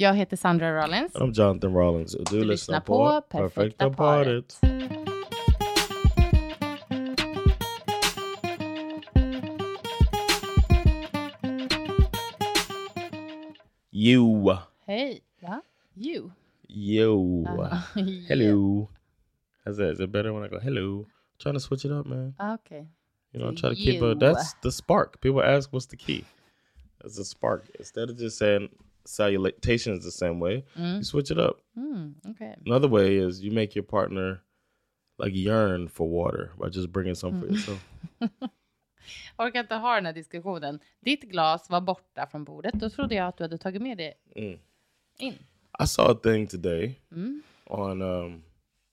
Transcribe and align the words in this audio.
Jag 0.00 0.14
heter 0.14 0.36
Sandra 0.36 0.82
Rollins. 0.82 1.14
I'm 1.14 1.32
Jonathan 1.32 1.74
Rollins. 1.74 2.14
Och 2.14 2.24
du, 2.30 2.38
Du 2.40 2.44
lyssnar 2.44 2.80
på 2.80 3.20
Perfekta 3.30 3.90
paret. 3.90 4.60
You. 13.92 14.56
Hej. 14.86 15.20
Va? 15.42 15.62
You. 15.96 16.30
Yo. 16.68 17.44
Uh, 17.48 17.82
Hello. 18.28 18.88
How's 19.64 19.76
that? 19.76 19.90
Is 19.92 20.00
it 20.00 20.12
better 20.12 20.32
when 20.32 20.42
I 20.44 20.48
go 20.48 20.58
hello? 20.58 21.06
trying 21.38 21.54
to 21.54 21.60
switch 21.60 21.84
it 21.84 21.90
up, 21.92 22.06
man. 22.06 22.34
Ah, 22.38 22.54
Okej. 22.58 22.86
You 23.32 23.40
know, 23.40 23.50
So 23.54 23.56
try 23.56 23.68
to 23.70 23.74
keep 23.76 24.02
a. 24.02 24.06
you. 24.08 24.14
That's 24.14 24.54
the 24.62 24.70
spark. 24.70 25.20
People 25.20 25.42
ask, 25.42 25.72
what's 25.72 25.86
the 25.86 25.96
key? 25.96 26.24
It's 27.04 27.18
a 27.18 27.24
spark. 27.24 27.64
Instead 27.78 28.10
of 28.10 28.18
just 28.18 28.36
saying 28.38 28.68
salutation 29.10 29.94
is 29.98 30.04
the 30.04 30.10
same 30.10 30.38
way, 30.40 30.64
you 30.76 31.02
switch 31.04 31.30
it 31.30 31.38
up. 31.38 31.60
Mm, 31.76 32.14
okej. 32.24 32.56
Another 32.66 32.88
way 32.88 33.16
is 33.28 33.40
you 33.42 33.52
make 33.52 33.74
your 33.78 33.86
partner 33.86 34.40
like 35.18 35.34
yearn 35.36 35.88
for 35.88 36.08
water 36.08 36.50
by 36.58 36.68
just 36.68 36.88
bringing 36.92 37.14
some 37.14 37.40
for 37.40 37.46
yourself. 37.48 37.88
Orkar 39.38 39.60
inte 39.60 39.74
ha 39.74 39.94
den 39.94 40.06
här 40.06 40.12
diskussionen. 40.12 40.80
Ditt 41.00 41.22
glas 41.22 41.70
var 41.70 41.80
borta 41.80 42.26
från 42.26 42.44
bordet. 42.44 42.74
Då 42.74 42.90
trodde 42.90 43.14
jag 43.14 43.26
att 43.26 43.36
du 43.36 43.44
hade 43.44 43.58
tagit 43.58 43.82
med 43.82 43.98
det 43.98 44.14
Mm. 44.36 44.58
in. 45.18 45.34
I 45.82 45.86
saw 45.86 46.12
a 46.12 46.18
thing 46.22 46.46
today 46.46 47.00
Mm. 47.12 47.42
on 47.66 48.02
um, 48.02 48.42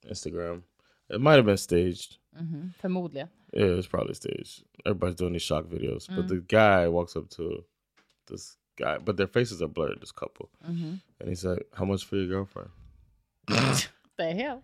Instagram. 0.10 0.64
It 1.10 1.22
might 1.22 1.36
have 1.36 1.44
been 1.44 1.58
staged. 1.58 2.18
Mhm, 2.40 2.74
Förmodligen. 2.80 3.28
Yeah, 3.54 3.80
it's 3.80 3.90
probably 3.90 4.14
staged. 4.16 4.64
Everybody's 4.86 5.16
doing 5.18 5.34
these 5.34 5.46
shock 5.46 5.66
videos, 5.66 6.08
but 6.16 6.28
the 6.28 6.36
guy 6.36 6.88
walks 6.88 7.16
up 7.16 7.30
to 7.30 7.64
this 8.28 8.58
guy, 8.78 8.98
but 9.00 9.18
their 9.18 9.28
faces 9.28 9.62
are 9.62 9.68
blurred. 9.68 10.00
This 10.02 10.12
couple, 10.12 10.50
Mhm. 10.64 11.00
and 11.20 11.30
he's 11.30 11.44
like, 11.46 11.68
"How 11.74 11.86
much 11.86 12.06
for 12.06 12.16
your 12.18 12.28
girlfriend?" 12.28 12.70
The 14.18 14.34
hell? 14.34 14.64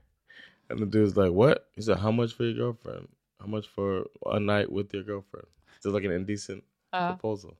And 0.70 0.80
the 0.80 0.86
dude's 0.86 1.16
like, 1.18 1.32
"What?" 1.32 1.68
He 1.76 1.82
said, 1.82 1.98
"How 1.98 2.12
much 2.12 2.34
for 2.34 2.44
your 2.44 2.54
girlfriend? 2.56 3.08
How 3.40 3.46
much 3.48 3.68
for 3.68 4.06
a 4.26 4.40
night 4.40 4.72
with 4.72 4.94
your 4.94 5.04
girlfriend?" 5.04 5.48
It's 5.78 5.86
like 5.86 6.06
an 6.06 6.12
indecent 6.12 6.64
Ja. 6.94 7.10
proposal. 7.14 7.58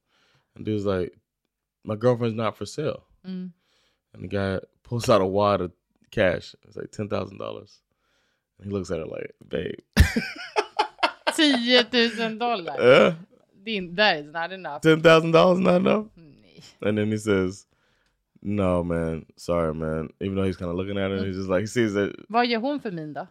And 0.56 0.66
dude's 0.66 0.86
like, 0.86 1.14
"My 1.84 1.96
girlfriend's 1.96 2.36
not 2.38 2.56
for 2.58 2.66
sale." 2.66 3.04
Mm. 3.28 3.52
And 4.14 4.24
the 4.24 4.28
guy 4.28 4.60
pulls 4.84 5.10
out 5.10 5.22
a 5.22 5.26
wad 5.26 5.62
of 5.62 5.72
cash. 6.12 6.56
It's 6.66 6.76
like 6.78 6.92
ten 6.92 7.10
thousand 7.10 7.38
dollars. 7.40 7.82
And 8.58 8.68
he 8.68 8.72
looks 8.74 8.90
at 8.92 9.00
her 9.00 9.06
like, 9.06 9.32
"Babe, 9.48 9.80
10 11.36 11.90
000 12.16 12.38
dollar. 12.38 12.72
uh, 12.80 13.16
Din, 13.64 13.96
that 13.96 14.18
is 14.20 14.32
not 14.34 14.52
enough. 14.52 14.82
ten 14.82 15.02
thousand 15.02 15.32
dollars 15.32 15.60
not 15.60 15.76
enough." 15.82 16.06
Nej. 16.18 16.43
And 16.82 16.98
then 16.98 17.12
he 17.12 17.18
says, 17.18 17.66
"No, 18.42 18.84
man, 18.84 19.26
sorry, 19.36 19.74
man." 19.74 20.10
Even 20.20 20.36
though 20.36 20.46
he's 20.46 20.58
kind 20.58 20.72
of 20.72 20.78
looking 20.78 20.98
at 20.98 21.12
her, 21.12 21.26
he's 21.26 21.36
just 21.36 21.50
like 21.50 21.62
he 21.62 21.68
sees 21.68 21.96
it. 21.96 22.16
Vad 22.30 22.48
gör 22.48 22.60
hon 22.60 22.80
för 22.80 22.92
min 22.92 23.14
då? 23.14 23.28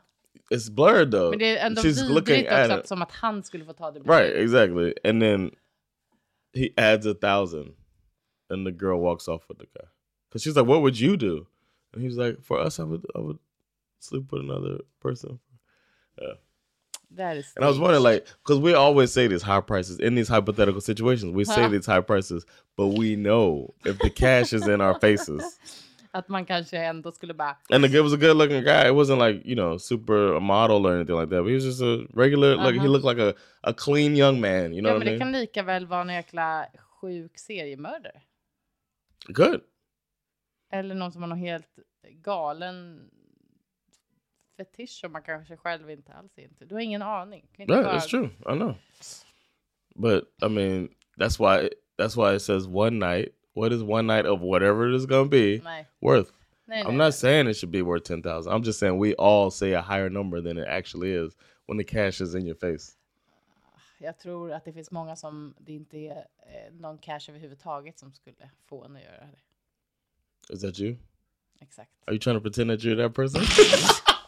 it's 0.50 0.68
blurred 0.68 1.10
though. 1.10 1.30
Men 1.30 1.38
det 1.38 1.56
är 1.56 1.66
ändå 1.66 1.82
She's 1.82 2.08
looking 2.08 2.46
at 2.46 2.70
it. 2.70 2.86
som 2.86 3.02
att 3.02 3.12
han 3.12 3.42
skulle 3.42 3.64
få 3.64 3.72
ta 3.72 3.90
det 3.90 4.00
Right, 4.00 4.34
exactly. 4.36 4.94
And 5.04 5.22
then 5.22 5.50
he 6.54 6.70
adds 6.76 7.06
a 7.06 7.14
thousand, 7.14 7.74
and 8.50 8.66
the 8.66 8.72
girl 8.72 9.00
walks 9.00 9.28
off 9.28 9.48
with 9.48 9.58
the 9.58 9.66
guy 9.66 9.86
because 10.28 10.42
she's 10.42 10.56
like, 10.56 10.68
"What 10.68 10.82
would 10.82 11.00
you 11.00 11.16
do?" 11.16 11.46
And 11.92 12.02
he's 12.02 12.16
like, 12.16 12.42
"For 12.42 12.58
us, 12.58 12.78
I 12.78 12.84
would, 12.84 13.06
I 13.14 13.20
would 13.20 13.38
sleep 13.98 14.32
with 14.32 14.42
another 14.42 14.80
person." 15.00 15.38
Yeah. 16.20 16.34
That 17.16 17.36
is 17.36 17.52
And 17.56 17.64
I 17.64 17.68
was 17.68 17.78
wondering, 17.78 18.02
like, 18.02 18.26
because 18.42 18.58
we 18.60 18.74
always 18.74 19.12
say 19.12 19.28
these 19.28 19.42
high 19.42 19.60
prices 19.60 19.98
in 19.98 20.14
these 20.14 20.28
hypothetical 20.28 20.80
situations. 20.80 21.34
We 21.34 21.44
say 21.44 21.68
these 21.68 21.86
high 21.86 22.00
prices, 22.00 22.46
but 22.76 22.86
we 22.98 23.16
know 23.16 23.74
if 23.84 23.98
the 23.98 24.10
cash 24.10 24.52
is 24.52 24.66
in 24.66 24.80
our 24.80 24.98
faces. 25.00 25.58
Att 26.14 26.28
man 26.28 26.44
kanske 26.46 26.76
ändå 26.78 27.12
skulle 27.12 27.34
bara... 27.34 27.56
And 27.70 27.84
the 27.84 27.88
guy 27.88 28.00
was 28.00 28.12
a 28.12 28.16
good 28.16 28.36
looking 28.36 28.62
guy. 28.64 28.86
It 28.88 28.94
wasn't 28.94 29.18
like, 29.18 29.42
you 29.48 29.54
know, 29.54 29.78
super 29.78 30.40
model 30.40 30.86
or 30.86 30.94
anything 30.96 31.16
like 31.16 31.30
that. 31.30 31.42
But 31.42 31.48
he 31.48 31.54
was 31.54 31.64
just 31.64 31.80
a 31.82 32.06
regular, 32.14 32.56
like, 32.56 32.74
he 32.74 32.78
Uh-huh. 32.80 32.88
looked 32.92 33.04
like 33.06 33.18
a, 33.18 33.34
a 33.62 33.72
clean 33.72 34.14
young 34.16 34.40
man. 34.40 34.74
You 34.74 34.82
know 34.82 34.90
ja, 34.90 34.94
what 34.94 35.04
men 35.04 35.08
I 35.08 35.10
det 35.10 35.18
mean? 35.18 35.32
kan 35.32 35.40
lika 35.40 35.62
väl 35.62 35.86
vara 35.86 36.00
en 36.02 36.08
jäkla 36.14 36.66
sjuk 37.00 37.38
seriemördare. 37.38 38.20
Good. 39.28 39.60
Eller 40.72 40.94
någon 40.94 41.12
som 41.12 41.22
har 41.22 41.28
någon 41.28 41.38
helt 41.38 41.68
galen 42.22 43.08
fetisch 44.56 45.00
som 45.00 45.12
man 45.12 45.22
kanske 45.22 45.56
själv 45.56 45.90
inte 45.90 46.12
alls 46.12 46.38
är 46.38 46.42
into. 46.42 46.64
Du 46.64 46.74
har 46.74 46.80
ingen 46.82 47.02
aning. 47.02 47.46
Kan 47.52 47.62
inte 47.62 47.74
Right, 47.74 47.84
bara- 47.84 47.98
it's 47.98 48.08
true. 48.08 48.24
I 48.26 48.58
know. 48.58 48.74
But 49.94 50.24
I 50.42 50.48
mean, 50.48 50.88
that's 51.16 51.38
why 51.38 51.70
that's 51.98 52.16
why 52.16 52.36
it 52.36 52.42
says 52.42 52.66
one 52.66 52.98
night. 52.98 53.28
What 53.54 53.72
is 53.72 53.82
one 53.82 54.02
night 54.16 54.26
of 54.26 54.40
whatever 54.40 54.88
it 54.88 54.96
is 55.00 55.06
gonna 55.06 55.28
be 55.28 55.60
Nej. 55.64 55.86
worth? 56.00 56.30
Nej, 56.64 56.82
I'm 56.84 56.96
nej, 56.96 57.06
not 57.06 57.14
saying 57.14 57.48
it 57.48 57.56
should 57.56 57.72
be 57.72 57.82
worth 57.82 58.04
ten 58.04 58.22
thousand. 58.22 58.52
I'm 58.52 58.64
just 58.64 58.78
saying 58.78 58.98
we 59.02 59.14
all 59.18 59.50
say 59.50 59.74
a 59.74 59.82
higher 59.82 60.10
number 60.10 60.40
than 60.42 60.58
it 60.58 60.66
actually 60.68 61.12
is 61.26 61.36
when 61.66 61.78
the 61.78 61.84
cash 61.84 62.20
is 62.22 62.34
in 62.34 62.46
your 62.46 62.56
face. 62.56 62.96
Jag 63.98 64.18
tror 64.18 64.52
att 64.52 64.64
det 64.64 64.72
finns 64.72 64.90
många 64.90 65.16
som 65.16 65.54
det 65.58 65.72
inte 65.72 65.98
är 65.98 66.16
eh, 66.46 66.72
någon 66.72 66.98
cash 66.98 67.28
överhuvudtaget 67.28 67.98
som 67.98 68.12
skulle 68.12 68.50
få 68.66 68.84
en 68.84 68.96
att 68.96 69.02
göra 69.02 69.26
det. 69.26 70.54
Is 70.54 70.60
that 70.62 70.78
you? 70.80 70.96
Exakt. 71.60 71.90
Are 72.06 72.12
you 72.14 72.18
trying 72.20 72.36
to 72.38 72.40
pretend 72.42 72.70
that 72.70 72.80
you're 72.80 72.96
that 73.02 73.14
person? 73.14 73.42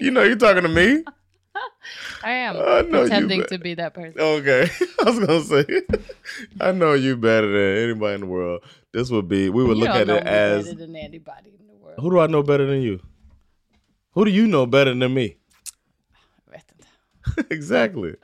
you 0.00 0.10
know 0.10 0.22
you're 0.22 0.36
talking 0.36 0.62
to 0.62 0.68
me. 0.68 1.04
I 2.22 2.30
am 2.30 2.56
I 2.56 2.82
know 2.82 3.02
you 3.02 3.08
pretending 3.08 3.40
bet. 3.40 3.48
to 3.48 3.58
be 3.58 3.74
that 3.74 3.94
person. 3.94 4.20
Okay, 4.20 4.68
I 5.00 5.10
was 5.10 5.18
gonna 5.18 5.42
say, 5.42 5.64
I 6.60 6.72
know 6.72 6.92
you 6.94 7.16
better 7.16 7.46
than 7.50 7.84
anybody 7.84 8.14
in 8.14 8.20
the 8.20 8.26
world. 8.26 8.62
This 8.92 9.10
would 9.10 9.28
be 9.28 9.48
we 9.48 9.64
would 9.64 9.76
You 9.78 9.84
look 9.84 9.94
at 9.94 10.08
it 10.08 10.26
as 10.26 10.64
better 10.64 10.76
than 10.78 10.96
anybody 10.96 11.50
in 11.58 11.66
the 11.66 11.76
world. 11.76 11.98
who 12.00 12.10
do 12.10 12.20
I 12.20 12.26
know 12.26 12.42
better 12.42 12.66
than 12.66 12.82
you? 12.82 13.00
Who 14.12 14.24
do 14.24 14.30
you 14.30 14.46
know 14.46 14.66
better 14.66 14.94
than 14.94 15.14
me? 15.14 15.36
Jag 16.46 16.52
vet 16.52 16.72
inte. 16.72 17.54
exactly. 17.54 18.14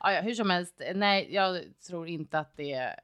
Ja, 0.00 0.12
ja, 0.12 0.20
hur 0.20 0.34
som 0.34 0.50
helst. 0.50 0.74
Nej, 0.94 1.28
jag 1.30 1.60
tror 1.88 2.08
inte 2.08 2.38
att 2.38 2.56
det 2.56 2.72
är 2.72 2.94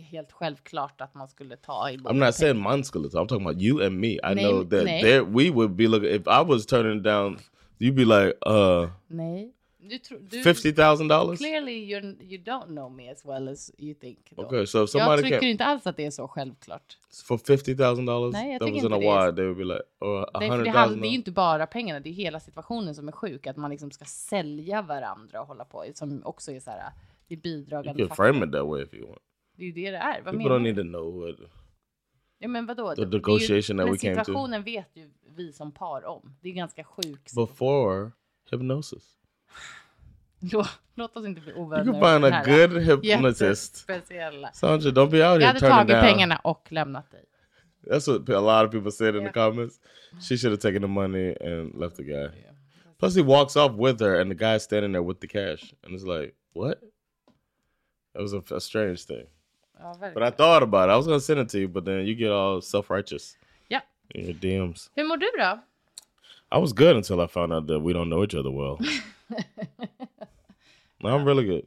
helt 0.00 0.32
självklart 0.32 1.00
att 1.00 1.14
man 1.14 1.28
skulle 1.28 1.56
ta 1.56 1.90
i 1.90 1.96
I'm 1.96 2.26
not 2.26 2.34
saying 2.34 2.62
mine 2.62 2.84
school 2.84 3.04
I'm 3.04 3.26
talking 3.26 3.46
about 3.46 3.62
you 3.62 3.86
and 3.86 4.00
me. 4.00 4.08
I 4.08 4.34
Nej, 4.34 4.44
know 4.44 4.62
that 4.62 4.84
there 4.84 5.22
we 5.22 5.50
would 5.50 5.70
be 5.70 5.88
looking 5.88 6.10
if 6.10 6.26
I 6.26 6.44
was 6.46 6.66
turning 6.66 7.02
down. 7.02 7.38
You'd 7.78 7.94
be 7.94 8.04
like, 8.04 8.34
uh, 8.46 8.90
Nej. 9.06 9.52
Du. 9.82 10.18
Du, 10.30 10.42
fifty 10.42 10.72
thousand 10.72 11.08
dollars. 11.08 11.38
Clearly 11.38 11.72
you're, 11.72 12.14
you 12.22 12.38
don't 12.38 12.66
know 12.66 12.90
me 12.90 13.10
as 13.10 13.24
well 13.24 13.48
as 13.48 13.72
you 13.78 13.94
think. 13.94 14.18
Då. 14.36 14.42
Okay, 14.42 14.66
so 14.66 14.78
if 14.78 14.80
jag 14.80 14.88
somebody 14.88 15.22
tycker 15.22 15.40
came 15.40 15.50
inte 15.50 15.64
alls 15.64 15.86
att 15.86 15.96
det 15.96 16.06
är 16.06 16.10
så 16.10 16.28
självklart. 16.28 16.98
for 17.28 17.38
fifty 17.38 17.76
thousand 17.76 18.06
dollars 18.06 18.32
Nej, 18.32 18.52
jag 18.52 18.60
tycker 18.60 18.74
inte 18.74 18.88
det 18.88 19.32
they 19.36 19.44
would 19.44 19.56
be 19.56 19.64
like, 19.64 19.82
or 20.00 20.40
Det, 20.40 20.48
det, 20.56 20.62
det 20.62 21.06
är 21.06 21.10
ju 21.10 21.14
inte 21.14 21.30
bara 21.30 21.66
pengarna, 21.66 22.00
det 22.00 22.08
är 22.08 22.12
hela 22.12 22.40
situationen 22.40 22.94
som 22.94 23.08
är 23.08 23.12
sjuk. 23.12 23.46
Att 23.46 23.56
man 23.56 23.70
liksom 23.70 23.90
ska 23.90 24.04
sälja 24.04 24.82
varandra 24.82 25.40
och 25.40 25.46
hålla 25.46 25.64
på. 25.64 25.84
Som 25.94 26.22
också 26.24 26.52
är 26.52 26.60
så 26.60 26.70
här, 26.70 26.90
det 27.28 27.34
är 27.34 27.36
You 27.36 27.42
bidragande 27.42 27.98
can 28.02 28.08
faktor. 28.08 28.24
frame 28.24 28.46
it 28.46 28.52
that 28.52 28.66
way 28.66 28.82
if 28.82 28.94
you 28.94 29.06
want. 29.06 29.18
Det 29.60 29.64
är 29.64 29.66
ju 29.66 29.72
det 29.72 29.90
det 29.90 29.96
är. 29.96 30.22
Vad 30.22 30.34
People 30.34 30.48
don't 30.54 30.58
need 30.62 30.76
to 30.76 30.82
know 30.82 31.20
what. 31.20 31.50
Ja, 32.38 32.48
men 32.48 32.66
vadå? 32.66 32.94
the 32.94 33.02
är 33.02 33.04
ju- 33.06 33.10
negotiation 33.12 33.76
that 33.78 33.86
we 33.88 33.98
came 33.98 34.14
to. 34.14 34.20
situationen 34.24 34.62
vet 34.62 34.96
ju 34.96 35.10
vi 35.36 35.52
som 35.52 35.72
par 35.72 36.04
om. 36.04 36.34
Det 36.42 36.48
är 36.48 36.52
ganska 36.52 36.84
sjuk. 36.84 37.30
before 37.36 38.10
hypnosis. 38.50 39.16
Låt, 40.52 40.68
låt 40.94 41.16
oss 41.16 41.24
inte 41.26 41.40
bli 41.40 41.50
You 41.52 41.60
ovänner. 41.62 41.84
can 41.84 42.20
med 42.20 42.22
find 42.22 42.34
a 42.34 42.68
good 42.68 42.82
hypnotist. 42.82 43.76
Speciella. 43.76 44.52
Sandra, 44.52 44.90
don't 44.90 45.10
be 45.10 45.16
out 45.16 45.20
Jag 45.20 45.30
here 45.40 45.46
hade 45.46 45.60
turning 45.60 45.76
tagit 45.76 45.88
down. 45.88 46.02
pengarna 46.02 46.36
och 46.36 46.72
lämnat 46.72 47.10
dig. 47.10 47.24
That's 47.86 48.08
what 48.18 48.28
a 48.36 48.40
lot 48.60 48.66
of 48.66 48.72
people 48.72 48.90
said 48.92 49.14
in 49.16 49.22
Yeah. 49.22 49.32
the 49.32 49.40
comments. 49.40 49.80
She 50.28 50.36
should 50.36 50.52
have 50.52 50.60
taken 50.62 50.82
the 50.82 50.88
money 50.88 51.36
and 51.40 51.74
left 51.80 51.96
the 51.96 52.02
guy. 52.02 52.28
Plus, 52.98 53.16
he 53.16 53.22
walks 53.22 53.56
off 53.56 53.72
with 53.78 54.00
her, 54.02 54.20
and 54.20 54.30
the 54.30 54.34
guy's 54.44 54.58
standing 54.62 54.92
there 54.92 55.02
with 55.02 55.20
the 55.20 55.26
cash, 55.26 55.74
and 55.82 55.94
it's 55.94 56.04
like, 56.04 56.34
what? 56.52 56.78
That 58.12 58.22
was 58.22 58.32
a, 58.34 58.42
a 58.54 58.60
strange 58.60 59.06
thing. 59.06 59.26
Ja, 59.80 59.94
But. 60.14 60.22
I 60.22 60.30
thought 60.30 60.62
about 60.62 60.88
it. 60.88 60.92
I 60.92 60.96
was 60.96 61.06
gonna 61.06 61.20
send 61.20 61.40
it 61.40 61.48
to 61.48 61.58
you, 61.58 61.68
but 61.68 61.84
then 61.84 62.06
you 62.06 62.14
get 62.14 62.30
all 62.30 62.60
self 62.62 62.90
righteous 62.90 63.36
Ja. 63.68 63.80
in 64.14 64.24
your 64.24 64.34
DMs. 64.34 64.90
Hur 64.96 65.04
mår 65.04 65.16
du 65.16 65.30
då? 65.38 65.58
I 66.52 66.58
was 66.58 66.72
good 66.72 66.96
until 66.96 67.20
I 67.20 67.26
found 67.26 67.52
out 67.52 67.66
that 67.68 67.80
we 67.80 67.92
don't 67.92 68.08
know 68.08 68.24
each 68.24 68.34
other 68.34 68.50
well. 68.50 68.78
no, 71.00 71.08
I'm 71.16 71.24
really 71.24 71.44
good. 71.46 71.66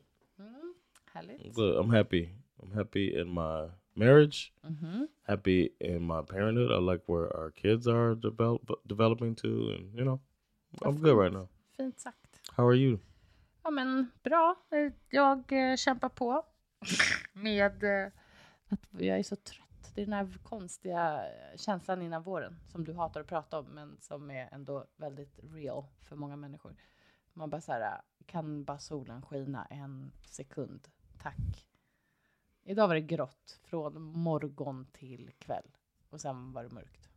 Härligt. 1.13 1.41
I'm 1.45 1.51
good. 1.51 1.75
I'm 1.79 1.89
happy. 1.89 2.29
I'm 2.61 2.71
happy 2.71 3.15
in 3.21 3.27
my 3.29 3.69
marriage. 3.95 4.51
Mhm. 4.65 5.07
Happy 5.27 5.69
in 5.79 6.03
my 6.03 6.21
parenthood. 6.21 6.71
I 6.71 6.79
like 6.91 7.01
where 7.07 7.35
our 7.37 7.51
kids 7.51 7.87
are 7.87 8.15
develop, 8.15 8.61
developing 8.87 9.35
to, 9.35 9.47
and 9.75 9.93
you 9.97 10.03
know, 10.03 10.19
I'm 10.81 10.97
good 10.99 11.15
right 11.17 11.31
now. 11.33 11.47
Fint 11.77 11.99
sagt. 11.99 12.39
How 12.57 12.65
are 12.65 12.75
you? 12.75 12.99
Ja 13.63 13.71
men 13.71 14.11
bra. 14.23 14.55
Jag 15.09 15.51
eh, 15.51 15.75
kämpar 15.75 16.09
på 16.09 16.45
med 17.33 17.83
eh, 17.83 18.11
att 18.69 18.79
jag 18.91 19.19
är 19.19 19.23
så 19.23 19.35
trött. 19.35 19.91
Det 19.95 20.01
är 20.01 20.05
den 20.05 20.13
här 20.13 20.37
konstiga 20.43 21.25
eh, 21.25 21.57
känslan 21.57 22.01
innan 22.01 22.23
våren 22.23 22.59
som 22.71 22.83
du 22.83 22.93
hatar 22.93 23.21
att 23.21 23.27
prata 23.27 23.59
om 23.59 23.65
men 23.65 23.97
som 24.01 24.31
är 24.31 24.49
ändå 24.51 24.85
väldigt 24.95 25.39
real 25.53 25.85
för 26.01 26.15
många 26.15 26.35
människor. 26.35 26.75
Man 27.33 27.49
bara 27.49 27.61
så 27.61 27.71
här, 27.71 28.01
kan 28.25 28.63
bara 28.63 28.79
solen 28.79 29.21
skina 29.21 29.65
en 29.65 30.11
sekund? 30.29 30.87
Tack. 31.21 31.67
Idag 32.63 32.87
var 32.87 32.95
det 32.95 33.01
grått 33.01 33.59
från 33.63 34.01
morgon 34.01 34.87
till 34.91 35.31
kväll 35.39 35.67
och 36.09 36.21
sen 36.21 36.53
var 36.53 36.63
det 36.63 36.69
mörkt. 36.69 37.09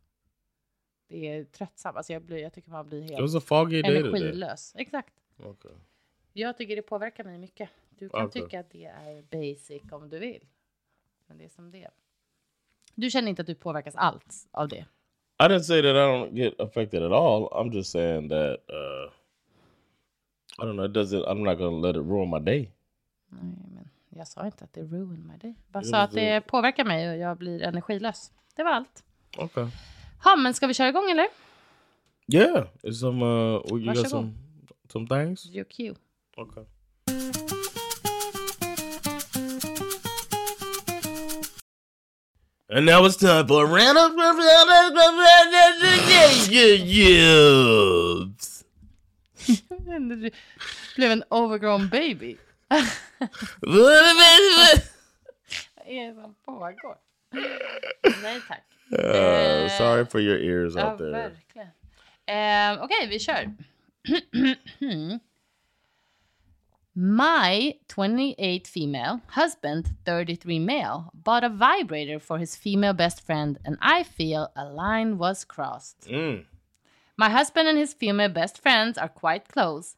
Det 1.07 1.27
är 1.27 1.43
tröttsamt. 1.43 1.97
Alltså 1.97 2.13
jag, 2.13 2.21
blir, 2.21 2.37
jag 2.37 2.53
tycker 2.53 2.71
man 2.71 2.89
blir 2.89 3.01
helt 3.01 3.19
energilös. 3.85 4.73
Exakt. 4.77 5.13
Okay. 5.37 5.71
Jag 6.39 6.57
tycker 6.57 6.75
det 6.75 6.81
påverkar 6.81 7.23
mig 7.23 7.37
mycket. 7.37 7.69
Du 7.89 8.09
kan 8.09 8.25
Okej. 8.25 8.41
tycka 8.41 8.59
att 8.59 8.69
det 8.71 8.85
är 8.85 9.21
basic 9.31 9.91
om 9.91 10.09
du 10.09 10.19
vill. 10.19 10.43
Men 11.27 11.37
det 11.37 11.43
är 11.43 11.49
som 11.49 11.71
det 11.71 11.83
är. 11.83 11.89
Du 12.95 13.09
känner 13.09 13.29
inte 13.29 13.41
att 13.41 13.47
du 13.47 13.55
påverkas 13.55 13.95
alls 13.95 14.47
av 14.51 14.67
det? 14.67 14.85
I 15.39 15.43
didn't 15.43 15.59
say 15.59 15.81
that 15.81 15.89
I 15.95 15.99
don't 15.99 16.33
get 16.33 16.59
affected 16.59 17.03
at 17.03 17.11
all. 17.11 17.43
I'm 17.43 17.73
just 17.73 17.91
saying 17.91 18.29
that 18.29 18.59
uh 18.69 19.11
I 20.59 20.65
don't 20.65 20.73
know. 20.73 20.85
It 20.85 20.91
doesn't. 20.91 21.25
I'm 21.27 21.43
not 21.43 21.57
gonna 21.57 21.87
let 21.87 21.95
it 21.95 22.01
ruin 22.01 22.29
my 22.29 22.39
day. 22.39 22.71
Nej, 23.29 23.55
men 23.75 23.89
jag 24.09 24.27
sa 24.27 24.45
inte 24.45 24.63
att 24.63 24.73
det 24.73 24.81
ruin 24.83 25.27
my 25.27 25.37
day. 25.37 25.55
Jag 25.65 25.71
bara 25.71 25.83
sa 25.83 25.97
att 26.01 26.11
det- 26.11 26.41
påverkar 26.47 26.85
mig 26.85 27.09
och 27.09 27.17
jag 27.17 27.37
blir 27.37 27.61
energilös. 27.63 28.31
Det 28.55 28.63
var 28.63 28.71
allt. 28.71 29.03
Okay. 29.37 29.67
Ja, 30.25 30.35
men 30.35 30.53
ska 30.53 30.67
vi 30.67 30.73
köra 30.73 30.89
igång 30.89 31.11
eller? 31.11 31.27
Yeah. 32.33 32.67
Is 32.83 32.99
some 32.99 33.25
uh 33.25 33.61
you 33.71 33.79
got 33.79 33.87
Varsågod. 33.87 34.09
some 34.09 34.33
some 34.87 35.07
things? 35.07 35.45
Your 35.55 35.63
cue. 35.65 35.95
Okay. 36.37 36.63
And 42.69 42.85
now 42.85 43.05
it's 43.05 43.15
time 43.15 43.47
for 43.47 43.65
random 43.65 44.17
Gibbs. 46.49 48.65
Du 49.45 50.31
blev 50.95 51.11
en 51.11 51.23
overgrown 51.29 51.87
baby. 51.89 52.37
Vad 53.61 53.93
är 55.85 56.07
det 56.07 56.15
som 56.21 56.35
pågår? 56.45 56.97
Nej 58.21 58.41
tack. 58.47 58.63
Uh, 58.91 59.69
sorry 59.77 60.05
for 60.05 60.19
your 60.19 60.37
ears 60.37 60.73
Ja, 60.75 60.91
out 60.91 60.97
there. 60.97 61.11
verkligen. 61.11 61.67
Eh, 62.25 62.83
Okej, 62.83 63.07
vi 63.07 63.19
kör. 63.19 63.53
My 66.99 67.75
28 67.89 68.65
female 68.65 69.21
husband, 69.27 69.91
33 70.03 70.57
male, 70.57 71.11
bought 71.13 71.43
a 71.43 71.49
vibrator 71.49 72.17
for 72.17 72.39
his 72.39 72.55
female 72.55 72.93
best 72.93 73.23
friend, 73.23 73.59
and 73.63 73.77
I 73.79 74.01
feel 74.01 74.49
a 74.55 74.65
line 74.65 75.19
was 75.19 75.43
crossed. 75.45 76.07
Mm. 76.09 76.45
My 77.15 77.29
husband 77.29 77.67
and 77.67 77.77
his 77.77 77.93
female 77.93 78.29
best 78.29 78.59
friends 78.59 78.97
are 78.97 79.09
quite 79.09 79.47
close, 79.47 79.95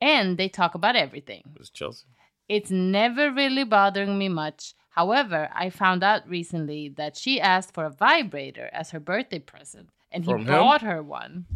and 0.00 0.36
they 0.36 0.48
talk 0.48 0.74
about 0.74 0.96
everything. 0.96 1.44
It's 1.54 1.70
Chelsea. 1.70 2.06
It's 2.48 2.72
never 2.72 3.30
really 3.30 3.62
bothering 3.62 4.18
me 4.18 4.28
much. 4.28 4.74
However, 4.88 5.50
I 5.54 5.70
found 5.70 6.02
out 6.02 6.28
recently 6.28 6.88
that 6.96 7.16
she 7.16 7.40
asked 7.40 7.72
for 7.72 7.84
a 7.84 7.90
vibrator 7.90 8.68
as 8.72 8.90
her 8.90 8.98
birthday 8.98 9.38
present, 9.38 9.90
and 10.10 10.24
he 10.24 10.32
From 10.32 10.40
him? 10.40 10.48
bought 10.48 10.82
her 10.82 11.00
one. 11.00 11.46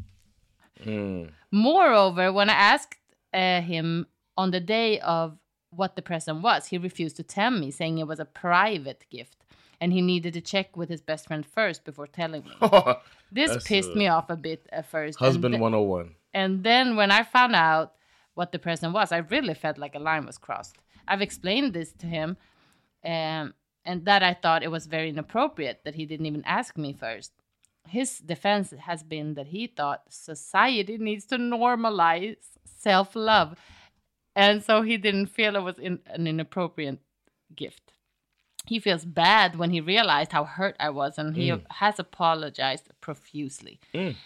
Mm. 0.84 1.30
Moreover, 1.50 2.32
when 2.32 2.48
I 2.48 2.54
asked 2.54 2.94
uh, 3.32 3.60
him 3.60 4.06
on 4.36 4.50
the 4.50 4.60
day 4.60 5.00
of 5.00 5.38
what 5.70 5.96
the 5.96 6.02
present 6.02 6.42
was, 6.42 6.66
he 6.66 6.78
refused 6.78 7.16
to 7.16 7.22
tell 7.22 7.50
me, 7.50 7.70
saying 7.70 7.98
it 7.98 8.06
was 8.06 8.20
a 8.20 8.24
private 8.24 9.04
gift 9.10 9.44
and 9.80 9.92
he 9.92 10.00
needed 10.00 10.32
to 10.34 10.40
check 10.40 10.76
with 10.76 10.88
his 10.88 11.00
best 11.00 11.26
friend 11.26 11.44
first 11.44 11.84
before 11.84 12.06
telling 12.06 12.42
me. 12.44 12.52
This 13.32 13.64
pissed 13.64 13.90
uh, 13.90 13.94
me 13.96 14.06
off 14.06 14.30
a 14.30 14.36
bit 14.36 14.66
at 14.72 14.86
first. 14.86 15.18
and 15.20 15.26
Husband 15.26 15.52
th- 15.54 15.60
101. 15.60 16.14
and 16.32 16.62
then 16.62 16.94
when 16.96 17.10
I 17.10 17.22
found 17.24 17.54
out 17.54 17.94
what 18.34 18.52
the 18.52 18.58
present 18.58 18.92
was, 18.94 19.10
I 19.12 19.18
really 19.18 19.54
felt 19.54 19.76
like 19.76 19.94
a 19.94 19.98
line 19.98 20.24
was 20.24 20.38
crossed. 20.38 20.76
I've 21.06 21.20
explained 21.20 21.72
this 21.72 21.92
to 21.98 22.06
him, 22.06 22.36
um, 23.04 23.54
and 23.84 24.04
that 24.04 24.22
I 24.22 24.34
thought 24.34 24.62
it 24.62 24.70
was 24.70 24.86
very 24.86 25.08
inappropriate 25.10 25.80
that 25.84 25.96
he 25.96 26.06
didn't 26.06 26.26
even 26.26 26.44
ask 26.46 26.78
me 26.78 26.92
first. 26.92 27.32
His 27.88 28.18
defense 28.18 28.72
has 28.88 29.02
been 29.02 29.34
that 29.34 29.48
he 29.48 29.66
thought 29.66 30.04
society 30.08 30.96
needs 30.96 31.26
to 31.26 31.36
normalize 31.36 32.36
self 32.80 33.14
love, 33.14 33.58
and 34.36 34.62
so 34.62 34.82
he 34.82 34.96
didn't 34.96 35.26
feel 35.26 35.56
it 35.56 35.62
was 35.62 35.78
in, 35.78 36.00
an 36.06 36.26
inappropriate 36.26 36.98
gift. 37.54 37.92
He 38.66 38.78
feels 38.78 39.04
bad 39.04 39.56
when 39.56 39.70
he 39.70 39.80
realized 39.80 40.32
how 40.32 40.44
hurt 40.44 40.76
I 40.80 40.90
was, 40.90 41.18
and 41.18 41.36
he 41.36 41.48
mm. 41.50 41.62
has 41.70 41.98
apologized 41.98 42.88
profusely. 43.00 43.78
Mm. 43.94 44.16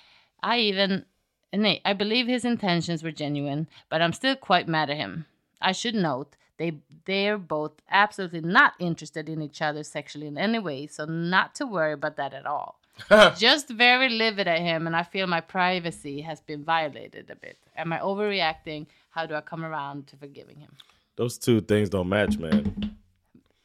I 0.43 0.59
even 0.59 1.05
Nay, 1.53 1.81
I 1.85 1.95
believe 1.95 2.27
his 2.27 2.45
intentions 2.45 3.03
were 3.03 3.11
genuine, 3.11 3.69
but 3.89 4.03
I'm 4.03 4.13
still 4.13 4.37
quite 4.37 4.69
mad 4.69 4.91
at 4.91 4.97
him. 4.97 5.27
I 5.61 5.73
should 5.73 5.95
note 5.95 6.37
they 6.59 6.79
they're 7.07 7.39
both 7.39 7.73
absolutely 7.91 8.41
not 8.41 8.75
interested 8.79 9.29
in 9.29 9.41
each 9.41 9.63
other 9.63 9.83
sexually 9.83 10.27
in 10.27 10.37
any 10.37 10.59
way, 10.59 10.87
so 10.87 11.05
not 11.05 11.55
to 11.57 11.67
worry 11.67 11.95
about 11.95 12.17
that 12.17 12.35
at 12.35 12.47
all. 12.47 12.81
Just 13.37 13.69
very 13.69 14.09
livid 14.09 14.49
at 14.49 14.61
him, 14.61 14.87
and 14.87 14.95
I 14.95 15.05
feel 15.05 15.27
my 15.27 15.41
privacy 15.41 16.21
has 16.23 16.41
been 16.41 16.65
violated 16.65 17.31
a 17.31 17.37
bit. 17.37 17.57
Am 17.77 17.93
I 17.93 17.99
overreacting? 17.99 18.87
How 19.19 19.27
do 19.27 19.35
I 19.39 19.41
come 19.41 19.67
around 19.67 20.07
to 20.11 20.17
forgiving 20.17 20.57
him? 20.61 20.71
Those 21.17 21.39
two 21.41 21.61
things 21.61 21.91
don't 21.91 22.09
match, 22.09 22.39
man. 22.39 22.91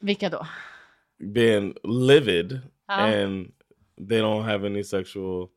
Vilka 0.00 0.28
då? 0.30 0.46
Being 1.32 1.74
livid 1.84 2.60
Ja. 2.88 2.94
and 2.94 3.52
they 4.08 4.20
don't 4.20 4.42
have 4.44 4.66
any 4.66 4.84
sexual 4.84 5.48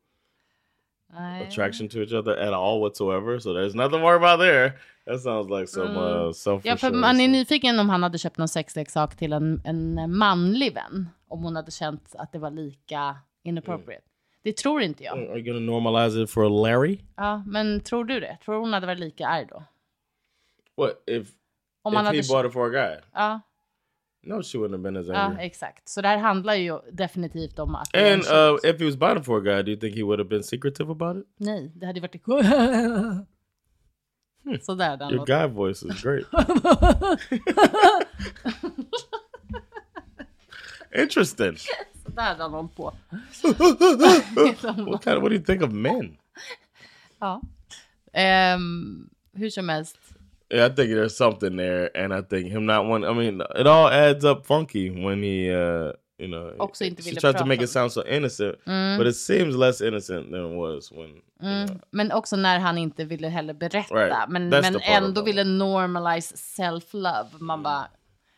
Nej. 1.12 1.48
attraction 1.48 1.88
to 1.88 1.98
each 2.02 2.12
other 2.12 2.36
at 2.38 2.52
all 2.52 2.80
whatsoever. 2.80 3.38
So 3.40 3.52
there's 3.54 3.74
nothing 3.74 3.98
to 4.00 4.04
worry 4.04 4.16
about 4.16 4.40
there. 4.40 4.72
That 5.06 5.20
sounds 5.20 5.50
like 5.50 5.66
some 5.66 5.96
uh, 5.96 6.32
self 6.32 6.64
Ja, 6.64 6.76
för 6.76 6.90
man 6.90 7.20
är 7.20 7.28
nyfiken 7.28 7.78
om 7.78 7.88
han 7.88 8.02
hade 8.02 8.18
köpt 8.18 8.38
någon 8.38 8.48
sexleksak 8.48 9.16
till 9.16 9.32
en, 9.32 9.60
en 9.64 10.16
manlig 10.16 10.74
vän. 10.74 11.08
Om 11.28 11.42
hon 11.42 11.56
hade 11.56 11.70
känt 11.70 12.14
att 12.18 12.32
det 12.32 12.38
var 12.38 12.50
lika 12.50 13.16
inappropriate. 13.42 14.02
Det 14.42 14.56
tror 14.56 14.82
inte 14.82 15.04
jag. 15.04 15.18
Are 15.18 15.38
you 15.38 15.42
gonna 15.42 15.72
normalize 15.72 16.22
it 16.22 16.30
for 16.30 16.48
Larry? 16.62 16.98
Ja, 17.16 17.42
men 17.46 17.80
tror 17.80 18.04
du 18.04 18.20
det? 18.20 18.38
Tror 18.44 18.60
hon 18.60 18.72
hade 18.72 18.86
varit 18.86 18.98
lika 18.98 19.26
arg 19.26 19.46
då? 19.50 19.62
What 20.78 21.02
if 21.06 21.28
Om 21.82 21.92
if 21.92 21.96
han 21.96 22.04
he 22.06 22.16
hade... 22.16 22.28
bought 22.28 22.46
it 22.46 22.52
for 22.52 22.66
a 22.66 22.70
guy? 22.70 23.00
Ja, 23.14 23.40
No, 24.22 24.42
she 24.42 24.58
wouldn't 24.58 24.72
have 24.74 24.82
been 24.82 24.96
as 24.96 25.06
ja, 25.06 25.14
angry. 25.14 25.44
exakt. 25.44 25.88
Så 25.88 26.00
det 26.00 26.08
här 26.08 26.18
handlar 26.18 26.54
ju 26.54 26.78
definitivt 26.92 27.58
om 27.58 27.74
att... 27.74 27.96
and 27.96 28.22
uh, 28.22 28.58
if 28.64 28.78
he 28.80 28.84
was 28.84 28.96
buying 28.96 29.18
it 29.18 29.24
for 29.24 29.38
a 29.38 29.40
guy, 29.40 29.62
do 29.62 29.70
you 29.70 29.80
think 29.80 29.96
he 29.96 30.02
would 30.02 30.18
have 30.18 30.28
been 30.28 30.42
secretive 30.42 30.90
about 30.90 31.16
it? 31.16 31.26
Nej, 31.36 31.72
det 31.74 31.86
hade 31.86 32.00
varit... 32.00 32.22
Sådär 34.62 34.96
den 34.96 35.10
Your 35.10 35.26
guy 35.26 35.46
voice 35.46 35.82
is 35.82 36.02
great. 36.02 36.26
Interesting. 40.94 41.56
Sådär 42.04 42.38
den 42.38 42.50
håller 42.50 42.68
på. 42.68 42.94
what 44.90 45.02
kind 45.04 45.16
of, 45.16 45.22
what 45.22 45.30
do 45.30 45.34
you 45.34 45.44
think 45.44 45.62
of 45.62 45.72
men? 45.72 46.16
Ja. 47.18 47.42
Ehm, 48.12 49.10
hur 49.32 49.50
som 49.50 49.68
helst. 49.68 49.98
I 50.50 50.68
think 50.68 50.90
there's 50.90 51.16
something 51.16 51.56
there, 51.56 51.90
and 51.94 52.12
I 52.14 52.22
think 52.22 52.48
him 52.50 52.64
not 52.66 52.86
one. 52.86 53.04
I 53.04 53.12
mean, 53.12 53.42
it 53.54 53.66
all 53.66 53.88
adds 53.88 54.24
up 54.24 54.46
funky 54.46 54.90
when 54.90 55.22
he, 55.22 55.50
uh, 55.50 55.92
you 56.18 56.28
know, 56.28 56.54
Också 56.58 56.84
inte 56.84 57.02
she 57.02 57.14
tried 57.16 57.38
to 57.38 57.44
make 57.44 57.62
it 57.62 57.70
sound 57.70 57.92
so 57.92 58.02
innocent, 58.06 58.56
but 58.98 59.06
it 59.06 59.16
seems 59.16 59.54
less 59.54 59.80
innocent 59.80 60.30
than 60.30 60.52
it 60.52 60.56
was 60.56 60.90
when. 60.92 61.08
you 61.40 61.66
know. 61.66 61.80
Men 61.90 62.12
också 62.12 62.36
när 62.36 62.58
han 62.58 62.78
inte 62.78 63.04
ville 63.04 63.28
heller 63.28 63.54
berätta. 63.54 63.94
Right. 63.94 64.28
Men, 64.28 64.52
That's 64.52 64.72
men 64.72 64.80
ändå 64.84 65.22
ville 65.22 65.44
normalize 65.44 66.36
self-love. 66.36 67.26
Man 67.40 67.62
bara, 67.62 67.88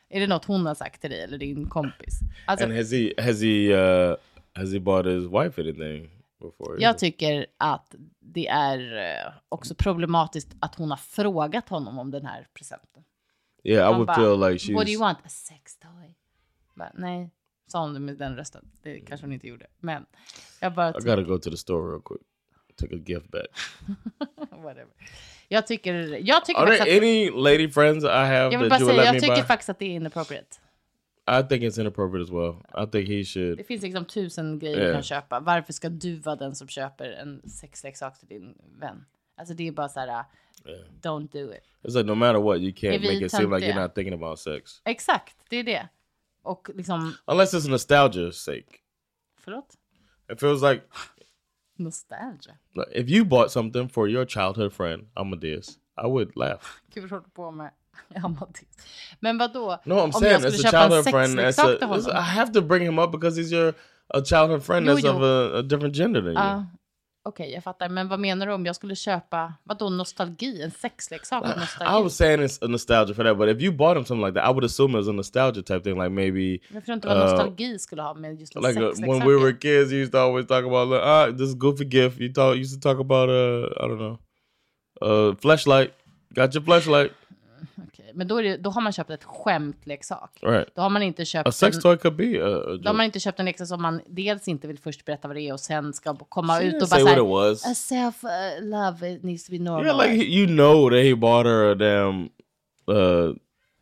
är 0.08 0.20
det 0.20 0.26
något 0.26 0.44
hon 0.44 0.66
har 0.66 0.74
sagt 0.74 1.00
till 1.00 1.10
dig 1.10 1.22
eller 1.22 1.38
din 1.38 1.68
kompis? 1.68 2.20
Alltså, 2.46 2.64
And 2.64 2.76
has 2.76 2.92
he 2.92 3.12
has 3.18 3.40
he 3.42 3.74
uh 3.74 4.16
has 4.54 4.72
he 4.72 4.80
bought 4.80 5.06
his 5.06 5.24
wife 5.24 5.60
anything? 5.62 6.10
Jag 6.78 6.98
tycker 6.98 7.46
att 7.58 7.94
det 8.20 8.48
är 8.48 8.96
eh, 8.96 9.32
också 9.48 9.74
problematiskt 9.74 10.56
att 10.60 10.74
hon 10.74 10.90
har 10.90 10.96
frågat 10.96 11.68
honom 11.68 11.98
om 11.98 12.10
den 12.10 12.26
här 12.26 12.46
presenten. 12.54 13.04
yeah, 13.64 13.88
I 13.88 13.90
Man 13.90 13.94
would 13.94 14.06
bara, 14.06 14.16
feel 14.16 14.50
like 14.50 14.64
she's. 14.64 14.74
What 14.74 14.86
do 14.86 14.92
you 14.92 15.00
want? 15.00 15.18
A 15.18 15.28
sex 15.28 15.78
toy? 15.78 16.16
Bara, 16.74 16.92
nej, 16.94 17.30
sa 17.66 17.80
hon 17.80 18.04
med 18.04 18.16
den 18.16 18.36
rösten. 18.36 18.70
Det 18.82 19.00
kanske 19.00 19.26
hon 19.26 19.32
inte 19.32 19.46
gjorde. 19.48 19.66
Men 19.80 20.06
jag 20.60 20.74
bara, 20.74 20.88
I 20.88 20.92
gotta 20.92 21.22
go 21.22 21.38
to 21.38 21.50
the 21.50 21.56
store 21.56 21.90
real 21.90 22.02
quick. 22.02 22.20
Take 22.76 22.94
a 22.94 22.98
gift 23.06 23.30
back. 23.30 23.46
whatever. 24.50 24.88
Jag 25.48 25.66
tycker, 25.66 25.94
jag 26.26 26.44
tycker 26.44 26.60
Are 26.60 26.66
faktiskt 26.66 26.84
there 26.84 26.96
att, 26.96 27.02
any 27.02 27.30
lady 27.30 27.70
friends 27.70 28.04
I 28.04 28.08
have 28.08 28.52
jag 28.52 28.70
that 28.70 28.80
you 28.80 28.88
säga, 28.90 28.96
let 28.96 29.04
jag 29.06 29.14
me 29.14 29.20
tycker 29.20 29.34
buy? 29.34 29.42
faktiskt 29.42 29.68
att 29.70 29.78
det 29.78 29.84
är 29.84 29.90
inappropriate. 29.90 30.56
I 31.38 31.42
think 31.48 31.62
it's 31.62 31.78
inappropriate 31.80 32.22
as 32.24 32.30
well. 32.30 32.54
I 32.74 32.86
think 32.90 33.08
he 33.08 33.24
should. 33.24 33.58
Det 33.58 33.64
finns 33.64 33.82
liksom 33.82 34.04
tusen 34.04 34.58
grejer 34.58 34.76
du 34.76 34.82
Yeah. 34.82 34.94
kan 34.94 35.02
köpa. 35.02 35.40
Varför 35.40 35.72
ska 35.72 35.88
du 35.88 36.14
vara 36.16 36.36
den 36.36 36.54
som 36.54 36.68
köper 36.68 37.10
en 37.12 37.50
sexleksak 37.50 38.18
till 38.18 38.28
din 38.28 38.54
vän? 38.80 39.04
Alltså 39.36 39.54
det 39.54 39.68
är 39.68 39.72
bara 39.72 39.88
så 39.88 40.00
här, 40.00 40.08
uh, 40.08 40.24
don't 41.02 41.28
do 41.32 41.52
it. 41.52 41.60
It's 41.82 41.96
like 41.96 42.02
no 42.06 42.14
matter 42.14 42.40
what, 42.40 42.58
you 42.60 42.70
can't 42.72 43.00
make 43.00 43.24
it 43.24 43.30
seem 43.32 43.50
like 43.54 43.66
you're 43.66 43.82
not 43.82 43.94
thinking 43.94 44.14
about 44.14 44.38
sex. 44.38 44.80
Exakt, 44.84 45.36
det 45.48 45.56
är 45.56 45.64
det. 45.64 45.88
Och 46.42 46.68
liksom, 46.74 47.14
Unless 47.26 47.54
it's 47.54 47.70
nostalgia's 47.70 48.32
sake. 48.32 48.78
förlåt? 49.40 49.76
It 50.32 50.40
feels 50.40 50.62
like, 50.62 50.82
Nostalgia. 51.76 52.58
like 52.74 52.90
if 52.94 53.08
you 53.08 53.24
bought 53.24 53.50
something 53.50 53.88
for 53.88 54.08
your 54.08 54.26
childhood 54.26 54.72
friend, 54.72 55.08
Amadeus, 55.14 55.78
I 55.96 56.06
would 56.06 56.36
laugh. 56.36 56.62
Gud 56.94 57.10
vad 57.10 57.24
du 57.24 57.30
på 57.30 57.50
med? 57.50 57.70
Men 59.20 59.38
vad 59.38 59.52
då? 59.52 59.80
No, 59.84 59.94
I'm 59.94 60.00
Om 60.04 60.12
saying 60.12 60.32
jag 60.32 60.46
as 60.46 60.54
skulle 60.54 60.68
a 60.68 60.72
köpa 60.72 60.84
en 60.84 60.90
childhood 60.90 61.04
friend, 61.14 61.40
as 61.40 61.56
sexleksak 61.56 61.64
a, 61.82 61.86
till 61.86 61.88
this- 61.96 62.06
I 62.08 62.10
honom? 62.10 62.24
have 62.24 62.52
to 62.52 62.60
bring 62.62 62.86
him 62.86 62.98
up 62.98 63.12
because 63.12 63.40
he's 63.40 63.52
your 63.52 63.74
a 64.14 64.20
childhood 64.24 64.62
friend 64.64 64.86
Jo, 64.86 64.92
that's 64.94 65.04
jo. 65.06 65.16
of 65.16 65.22
a, 65.22 65.58
a 65.58 65.62
different 65.62 65.94
gender 65.96 66.20
than 66.22 66.32
you. 66.32 66.40
Ja, 66.40 66.66
Okej, 67.22 67.52
jag 67.52 67.64
fattar. 67.64 67.88
Men 67.88 68.08
vad 68.08 68.20
menar 68.20 68.46
du 68.46 68.52
om 68.52 68.66
jag 68.66 68.76
skulle 68.76 68.94
köpa, 68.96 69.54
vadå 69.64 69.90
nostalgi? 69.90 70.62
En 70.62 70.70
sexleksak 70.70 71.42
av 71.44 71.58
nostalgi? 71.58 72.00
I 72.00 72.02
was 72.02 72.16
saying 72.16 72.40
it's 72.42 72.64
a 72.64 72.68
nostalgia 72.68 73.14
for 73.14 73.24
that, 73.24 73.38
but 73.38 73.48
if 73.48 73.62
you 73.62 73.72
bought 73.72 73.96
him 73.98 74.04
something 74.04 74.26
like 74.26 74.40
that, 74.40 74.48
I 74.50 74.52
would 74.52 74.64
assume 74.64 74.90
it 74.94 74.96
was 74.96 75.08
a 75.08 75.12
nostalgia 75.12 75.62
type 75.62 75.82
thing, 75.84 75.94
like 75.98 76.08
maybe 76.10 76.58
Jag 76.68 76.82
förstår 76.82 76.94
inte 76.94 77.08
vad 77.08 77.16
uh, 77.16 77.22
nostalgi 77.24 77.78
skulle 77.78 78.02
ha 78.02 78.14
med 78.14 78.40
just 78.40 78.56
en 78.56 78.62
like 78.62 78.80
uh, 78.80 78.88
sexleksak 78.88 79.08
when 79.20 79.28
we 79.28 79.36
were 79.36 79.52
kids, 79.52 79.92
you 79.92 80.00
used 80.02 80.12
to 80.12 80.18
always 80.18 80.46
talk 80.46 80.64
about 80.64 80.88
like, 80.88 81.02
ah, 81.04 81.26
this 81.38 81.54
goofy 81.54 81.84
gift. 81.84 82.20
You 82.20 82.32
talk, 82.32 82.56
used 82.56 82.82
to 82.82 82.88
talk 82.88 83.00
about 83.00 83.28
uh, 83.28 83.84
I 83.84 83.88
don't 83.88 83.98
know, 83.98 84.18
uh, 85.02 85.34
flashlight. 85.36 85.90
Got 86.34 86.54
your 86.54 86.64
flashlight, 86.64 87.12
Okej, 87.88 88.10
Men 88.14 88.28
då, 88.28 88.36
är 88.38 88.42
det, 88.42 88.56
då 88.56 88.70
har 88.70 88.80
man 88.82 88.92
köpt 88.92 89.10
ett 89.10 89.24
skämtleksak. 89.24 90.38
right? 90.42 90.68
Då 90.74 90.82
har 90.82 90.90
man 90.90 91.02
inte 91.02 91.24
köpt 91.24 91.48
A 91.48 91.52
sex 91.52 91.78
toy 91.78 91.96
could 91.96 92.16
be 92.16 92.44
a, 92.44 92.46
a 92.56 92.76
då 92.76 92.88
har 92.88 92.94
man 92.94 93.06
inte 93.06 93.20
köpt 93.20 93.38
en 93.40 93.44
leksak 93.46 93.68
som 93.68 93.82
man 93.82 94.00
dels 94.06 94.48
inte 94.48 94.66
vill 94.68 94.78
först 94.78 95.04
berätta 95.04 95.28
vad 95.28 95.36
det 95.36 95.42
är 95.42 95.52
och 95.52 95.60
sen 95.60 95.92
ska 95.92 96.16
komma 96.16 96.58
She 96.58 96.64
ut 96.64 96.82
och 96.82 96.88
bara 96.88 97.00
say 97.00 97.02
what 97.04 97.12
it 97.12 97.18
såhär, 97.18 97.50
was. 97.50 97.66
a 97.66 97.74
self 97.74 98.24
uh, 98.24 98.30
love 98.68 99.12
it 99.14 99.22
needs 99.22 99.44
to 99.44 99.52
be 99.52 99.58
normal. 99.58 99.86
Yeah, 99.86 99.98
like 100.12 100.24
you 100.26 100.46
know 100.46 100.90
that 100.90 101.04
he 101.04 101.14
bought 101.16 101.46
her 101.46 101.64
a 101.70 101.74
damn, 101.74 102.24
uh, 102.88 103.34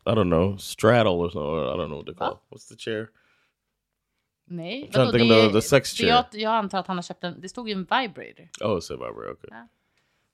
I 0.05 0.15
don't 0.15 0.29
know, 0.29 0.57
straddle 0.57 1.13
or 1.13 1.29
something. 1.29 1.59
I 1.59 1.77
don't 1.77 1.87
know 1.87 1.97
what 1.97 2.05
they 2.05 2.15
call. 2.15 2.33
it. 2.33 2.39
What's 2.49 2.67
the 2.69 2.75
chair? 2.77 3.07
Nej, 4.51 4.89
think 4.91 4.97
of 5.07 5.11
the- 5.11 5.51
the 5.51 5.61
sex 5.61 5.93
det, 5.93 5.97
chair. 6.03 6.09
jag, 6.09 6.25
jag 6.41 6.53
antar 6.53 6.79
att 6.79 6.87
han 6.87 6.97
har 6.97 7.03
köpt 7.03 7.23
en, 7.23 7.41
det 7.41 7.49
stod 7.49 7.69
ju 7.69 7.73
en 7.73 7.79
vibrator. 7.83 8.49
Oh, 8.61 8.77
it's 8.77 8.93
a 8.93 8.97
vibrator. 8.97 9.49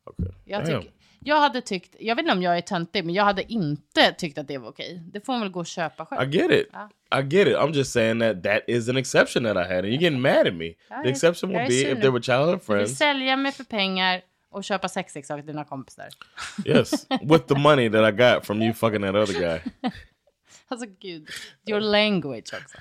Okay. 0.05 0.25
Yeah. 0.45 0.61
Okay. 0.61 0.73
Jag, 0.73 0.81
tyck, 0.83 0.91
jag 1.25 1.36
hade 1.39 1.62
tyckt, 1.62 1.96
jag 2.00 2.15
vet 2.15 2.24
inte 2.24 2.34
om 2.34 2.41
jag 2.41 2.58
är 2.58 2.62
töntig, 2.62 3.05
men 3.05 3.15
jag 3.15 3.24
hade 3.24 3.51
inte 3.51 4.12
tyckt 4.12 4.38
att 4.38 4.48
det 4.48 4.58
var 4.58 4.70
okej. 4.70 5.01
Det 5.13 5.25
får 5.25 5.34
man 5.34 5.41
väl 5.41 5.50
gå 5.51 5.60
och 5.60 5.65
köpa 5.67 6.03
I 6.03 6.05
själv. 6.05 6.32
get 6.34 6.51
it. 6.51 6.70
Ja. 6.74 6.89
I 7.20 7.24
get 7.24 7.48
it. 7.48 7.55
I'm 7.55 7.74
just 7.74 7.91
saying 7.91 8.20
that 8.20 8.44
that 8.44 8.62
is 8.67 8.89
an 8.89 8.98
exception 8.98 9.44
that 9.44 9.55
I 9.58 9.74
had, 9.74 9.77
and 9.77 9.86
you're 9.88 10.01
getting 10.01 10.22
mad 10.22 10.48
at 10.48 10.53
me. 10.53 10.74
Ja, 10.89 11.01
the 11.03 11.10
exception 11.10 11.50
would 11.51 11.67
be 11.67 11.74
if 11.91 12.01
they 12.01 12.10
were 12.10 12.22
childhood 12.22 12.60
Du 12.60 12.65
friends. 12.65 12.98
sälja 12.98 13.36
mig 13.38 13.51
för 13.51 13.63
pengar 13.63 14.22
och 14.51 14.63
köpa 14.63 14.89
sexleksaker 14.89 15.41
till 15.41 15.48
dina 15.51 15.63
kompisar. 15.65 16.08
yes, 16.65 17.08
with 17.22 17.46
the 17.48 17.55
money 17.60 17.89
that 17.89 18.13
I 18.13 18.17
got 18.17 18.46
from 18.46 18.62
you 18.62 18.74
fucking 18.74 19.01
that 19.01 19.15
other 19.15 19.34
guy. 19.39 19.60
Alltså 20.67 20.88
gud, 21.01 21.27
your 21.67 21.79
language 21.79 22.44
också. 22.53 22.77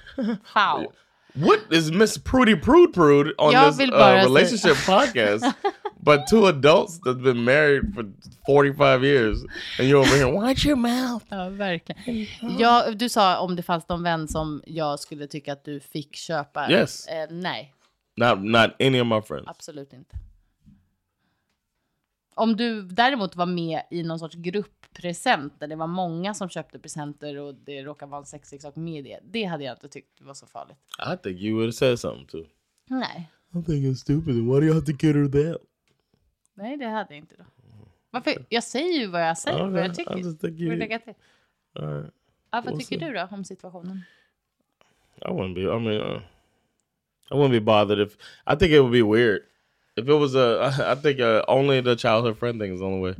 Wow. 0.54 0.92
What 1.36 1.60
is 1.70 1.90
Miss 1.90 2.16
Prudy 2.18 2.54
Prude 2.54 2.92
Prude 2.92 3.34
on 3.38 3.52
Jag 3.52 3.76
this 3.76 3.90
uh, 3.90 4.22
relationship 4.24 4.76
podcast? 4.86 5.54
But 6.00 6.26
two 6.30 6.46
adults 6.46 6.98
that's 7.04 7.18
been 7.22 7.44
married 7.44 7.94
for 7.94 8.04
45 8.46 9.02
years, 9.04 9.42
and 9.78 9.88
you're 9.88 9.98
over 10.00 10.16
here, 10.16 10.28
watch 10.28 10.64
your 10.66 10.76
mouth. 10.76 11.22
Ja, 11.30 11.48
verkligen. 11.48 12.26
Ja, 12.58 12.90
du 12.90 13.08
sa 13.08 13.38
om 13.38 13.56
det 13.56 13.62
fanns 13.62 13.88
någon 13.88 14.02
vän 14.02 14.28
som 14.28 14.62
jag 14.66 15.00
skulle 15.00 15.26
tycka 15.26 15.52
att 15.52 15.64
du 15.64 15.80
fick 15.80 16.16
köpa. 16.16 16.70
Yes. 16.70 17.06
Eh, 17.06 17.26
nej, 17.30 17.72
Not 18.16 18.42
not 18.44 18.70
any 18.80 19.00
of 19.00 19.06
my 19.06 19.20
friends. 19.22 19.48
absolut 19.48 19.92
inte. 19.92 20.16
Om 22.34 22.56
du 22.56 22.82
däremot 22.82 23.36
var 23.36 23.46
med 23.46 23.82
i 23.90 24.02
någon 24.02 24.18
sorts 24.18 24.34
grupppresent 24.36 25.60
där 25.60 25.68
det 25.68 25.76
var 25.76 25.86
många 25.86 26.34
som 26.34 26.48
köpte 26.48 26.78
presenter 26.78 27.38
och 27.38 27.54
det 27.54 27.82
råkade 27.82 28.10
vara 28.10 28.20
en 28.20 28.26
sexleksak 28.26 28.76
med 28.76 29.04
det. 29.04 29.18
Det 29.24 29.44
hade 29.44 29.64
jag 29.64 29.74
inte 29.74 29.88
tyckt 29.88 30.20
var 30.20 30.34
så 30.34 30.46
farligt. 30.46 30.76
I 31.14 31.16
think 31.22 31.40
you 31.40 31.52
would 31.54 31.66
have 31.66 31.72
said 31.72 31.98
something 32.00 32.26
too. 32.26 32.44
Nej, 32.88 33.30
I 33.50 33.62
think 33.62 33.84
it's 33.84 33.94
stupid. 33.94 34.34
Why 34.34 34.42
do 34.60 34.62
you 34.62 34.74
have 34.74 34.86
to 34.86 34.92
get 34.92 35.16
her 35.16 35.28
that? 35.52 35.60
nej 36.54 36.76
det 36.76 36.86
hade 36.86 37.14
jag 37.14 37.18
inte 37.18 37.34
då. 37.38 37.44
Varför? 38.10 38.46
Jag 38.48 38.64
säger 38.64 39.00
ju 39.00 39.06
vad 39.06 39.28
jag 39.28 39.38
säger, 39.38 39.58
vad 39.58 39.68
Okay, 39.70 39.82
jag 39.82 39.92
I 39.92 39.94
tycker. 39.94 40.16
just 40.16 40.40
think 40.40 40.60
you. 40.60 40.76
lägga 40.76 40.98
till? 40.98 41.14
All 41.74 41.86
right. 42.02 42.12
Ja, 42.50 42.60
vad 42.64 42.74
We'll 42.74 42.78
tycker 42.78 42.98
see. 42.98 43.06
du 43.06 43.12
då 43.12 43.28
om 43.30 43.44
situationen? 43.44 44.02
I 45.20 45.24
wouldn't 45.24 45.54
be. 45.54 45.60
I 45.60 45.64
mean, 45.80 46.00
uh, 46.16 46.22
I 47.30 47.34
wouldn't 47.34 47.50
be 47.50 47.60
bothered 47.60 48.06
if. 48.06 48.12
I 48.46 48.56
think 48.56 48.72
it 48.72 48.80
would 48.80 48.92
be 48.92 49.02
weird 49.02 49.42
if 49.96 50.08
it 50.08 50.14
was 50.14 50.34
a. 50.34 50.72
I 50.92 50.94
think 50.94 51.20
uh, 51.20 51.42
only 51.48 51.80
the 51.80 51.96
childhood 51.96 52.38
friend 52.38 52.60
thing 52.60 52.72
is 52.72 52.80
the 52.80 52.86
only 52.86 53.00
way. 53.00 53.14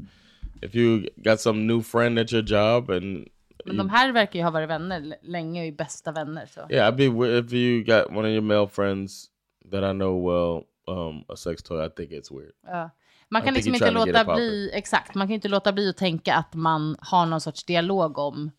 If 0.62 0.74
you 0.74 1.08
got 1.22 1.40
some 1.40 1.66
new 1.66 1.82
friend 1.82 2.18
at 2.18 2.32
your 2.32 2.42
job 2.42 2.90
and 2.90 3.28
Men 3.66 3.76
de 3.76 3.88
här 3.88 4.12
verkar 4.12 4.38
ju 4.38 4.44
ha 4.44 4.50
varit 4.50 4.68
vänner 4.68 5.16
länge 5.22 5.60
och 5.60 5.66
är 5.66 5.72
bästa 5.72 6.12
vänner. 6.12 6.46
Så. 6.46 6.60
yeah, 6.70 6.88
I'd 6.88 6.96
be 6.96 7.38
if 7.38 7.52
you 7.52 7.84
got 7.84 8.10
one 8.10 8.28
of 8.28 8.32
your 8.32 8.42
male 8.42 8.68
friends 8.68 9.30
that 9.70 9.82
I 9.82 9.92
know 9.92 10.18
well 10.18 10.64
um, 10.86 11.24
a 11.28 11.36
sex 11.36 11.62
toy. 11.62 11.86
I 11.86 11.88
think 11.88 12.10
it's 12.10 12.30
weird. 12.30 12.52
Ja. 12.66 12.90
Man 13.28 13.42
kan 13.42 13.54
liksom 13.54 13.74
inte 13.74 13.90
låta 13.90 14.34
bli, 14.34 14.70
exakt, 14.72 15.14
man 15.14 15.26
kan 15.26 15.34
inte 15.34 15.48
låta 15.48 15.72
bli 15.72 15.88
att 15.88 15.96
tänka 15.96 16.34
att 16.34 16.54
man 16.54 16.96
har 17.00 17.26
någon 17.26 17.40
sorts 17.40 17.64
dialog 17.64 18.18
om, 18.18 18.50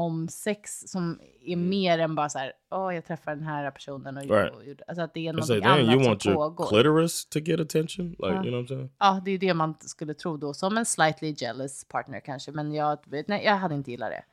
om 0.00 0.28
sex 0.28 0.80
som 0.86 1.20
är 1.44 1.56
mer 1.56 1.98
än 1.98 2.14
bara 2.14 2.28
så 2.28 2.38
här, 2.38 2.52
åh 2.70 2.94
jag 2.94 3.04
träffar 3.04 3.34
den 3.34 3.44
här 3.44 3.70
personen 3.70 4.16
och, 4.16 4.22
Right. 4.24 4.54
och 4.56 4.64
gjorde- 4.64 4.84
alltså 4.88 5.02
att 5.02 5.14
det 5.14 5.28
är 5.28 5.32
något 5.32 5.48
like, 5.48 5.68
damn, 5.68 5.78
you 5.80 5.92
annat 5.92 6.06
want 6.06 6.22
som 6.22 6.32
your 6.32 6.48
pågår. 6.48 6.66
clitoris 6.68 7.26
to 7.26 7.38
get 7.38 7.60
attention? 7.60 8.08
Like, 8.10 8.26
Uh. 8.26 8.32
you 8.34 8.42
know 8.42 8.52
what 8.60 8.64
I'm 8.64 8.68
saying? 8.68 8.90
Ja, 8.98 9.22
det 9.24 9.30
är 9.30 9.38
det 9.38 9.54
man 9.54 9.74
skulle 9.80 10.14
tro 10.14 10.36
då, 10.36 10.54
som 10.54 10.76
en 10.78 10.86
slightly 10.86 11.34
jealous 11.38 11.84
partner 11.84 12.20
kanske, 12.20 12.52
men 12.52 12.74
jag, 12.74 12.98
nej, 13.26 13.42
jag 13.44 13.56
hade 13.56 13.74
inte 13.74 13.90
gillat 13.90 14.10
det. 14.10 14.24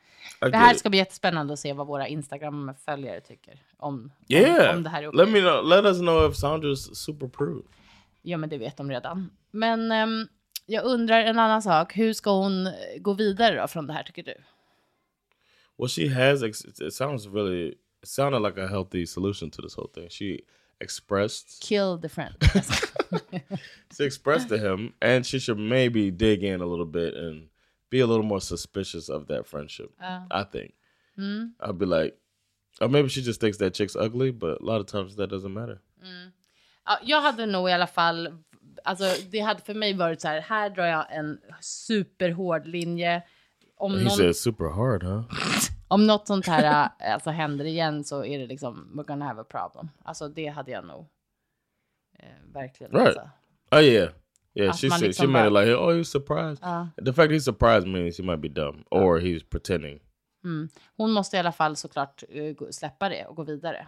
I 0.47 0.49
Det 0.51 0.57
här 0.57 0.73
it. 0.73 0.79
ska 0.79 0.89
bli 0.89 0.97
jättespännande 0.99 1.53
att 1.53 1.59
se 1.59 1.73
vad 1.73 1.87
våra 1.87 2.07
Instagram-följare 2.07 3.21
tycker 3.21 3.61
om, 3.77 4.11
Yeah. 4.27 4.69
om, 4.71 4.77
om 4.77 4.83
det 4.83 4.89
här 4.89 5.03
är 5.03 5.07
okej. 5.07 5.17
Let 5.17 5.29
me 5.29 5.39
know. 5.39 5.65
Let 5.65 5.85
us 5.85 5.97
know 5.99 6.31
if 6.31 6.35
Sandra's 6.37 6.93
super 6.93 7.27
prude. 7.27 7.67
Ja, 8.21 8.37
men 8.37 8.49
det 8.49 8.57
vet 8.57 8.77
de 8.77 8.89
redan. 8.91 9.29
Men 9.51 9.91
ehm, 9.91 10.27
jag 10.65 10.85
undrar 10.85 11.19
en 11.19 11.39
annan 11.39 11.61
sak. 11.61 11.97
Hur 11.97 12.13
ska 12.13 12.31
hon 12.31 12.69
gå 12.99 13.13
vidare 13.13 13.61
då 13.61 13.67
från 13.67 13.87
det 13.87 13.93
här, 13.93 14.03
tycker 14.03 14.23
du? 14.23 14.33
Well, 15.77 15.87
she 15.87 16.07
has. 16.07 16.43
Ex- 16.43 16.65
it 16.79 16.93
sounds 16.93 17.27
really. 17.27 17.67
It 18.03 18.07
sounded 18.07 18.39
like 18.39 18.57
a 18.57 18.67
healthy 18.67 19.05
solution 19.05 19.49
to 19.51 19.61
this 19.61 19.73
whole 19.73 19.91
thing. 19.93 20.07
She 20.09 20.43
expressed. 20.81 21.61
Kill 21.61 21.97
the 21.97 22.09
friend. 22.09 22.35
She 23.95 24.03
expressed 24.03 24.49
to 24.49 24.57
him, 24.57 24.93
and 25.01 25.25
she 25.25 25.39
should 25.39 25.57
maybe 25.57 26.11
dig 26.11 26.43
in 26.43 26.61
a 26.61 26.65
little 26.65 26.85
bit 26.85 27.13
and 27.15 27.47
be 27.89 27.99
a 28.01 28.05
little 28.07 28.25
more 28.25 28.41
suspicious 28.41 29.09
of 29.09 29.27
that 29.27 29.47
friendship. 29.47 29.91
Oh. 30.03 30.23
I 30.29 30.43
think. 30.43 30.73
Hmm? 31.15 31.45
I'd 31.59 31.77
be 31.79 31.85
like, 31.85 32.15
or 32.81 32.89
maybe 32.89 33.09
she 33.09 33.21
just 33.21 33.39
thinks 33.39 33.57
that 33.57 33.73
chick's 33.73 33.95
ugly, 33.95 34.31
but 34.31 34.61
a 34.61 34.65
lot 34.65 34.81
of 34.81 34.87
times 34.87 35.15
that 35.15 35.29
doesn't 35.29 35.53
matter. 35.53 35.81
Mm. 36.03 36.31
ja, 36.85 36.99
jag 37.03 37.21
hade 37.21 37.45
nog 37.45 37.69
i 37.69 37.71
alla 37.73 37.87
fall, 37.87 38.27
alltså 38.83 39.05
det 39.29 39.39
hade 39.39 39.61
för 39.63 39.73
mig 39.73 39.93
varit 39.93 40.21
så 40.21 40.27
här, 40.27 40.41
här 40.41 40.69
drar 40.69 40.85
jag 40.85 41.05
en 41.09 41.39
superhård 41.61 42.67
linje. 42.67 43.23
Om 43.77 43.93
He 43.93 44.03
någon, 44.03 44.11
said 44.17 44.35
super 44.35 44.65
hard, 44.69 45.03
huh? 45.03 45.23
om 45.87 46.07
något 46.07 46.27
sånt 46.27 46.47
här 46.47 46.89
äh, 46.99 47.13
alltså, 47.13 47.29
händer 47.29 47.65
igen 47.65 48.03
så 48.03 48.25
är 48.25 48.39
det 48.39 48.47
liksom, 48.47 48.91
we're 48.95 49.07
gonna 49.07 49.25
have 49.25 49.41
a 49.41 49.45
problem. 49.49 49.89
Alltså 50.03 50.27
det 50.29 50.47
hade 50.47 50.71
jag 50.71 50.85
nog 50.85 51.05
eh, 52.19 52.25
verkligen. 52.53 52.91
Right. 52.93 53.07
Alltså. 53.07 53.29
Oh 53.71 53.81
yeah, 53.83 54.09
yeah. 54.53 54.69
Att 54.69 54.79
She 54.81 54.89
said 54.89 54.99
she 54.99 55.07
liksom 55.07 55.31
made 55.31 55.47
it 55.47 55.53
bara- 55.53 55.63
like, 55.65 55.75
oh, 55.75 55.89
he's 55.91 56.03
surprised. 56.03 56.59
Ja. 56.61 56.89
The 57.05 57.13
fact 57.13 57.31
he's 57.31 57.39
surprised 57.45 57.87
means 57.87 58.17
he 58.17 58.23
might 58.23 58.39
be 58.41 58.47
dumb 58.49 58.83
or 58.91 59.19
he's 59.19 59.43
pretending. 59.49 59.99
Hon 60.97 61.11
måste 61.11 61.37
i 61.37 61.39
alla 61.39 61.51
fall 61.51 61.75
såklart 61.75 62.23
eh, 62.29 62.55
släppa 62.71 63.09
det 63.09 63.25
och 63.25 63.35
gå 63.35 63.43
vidare. 63.43 63.87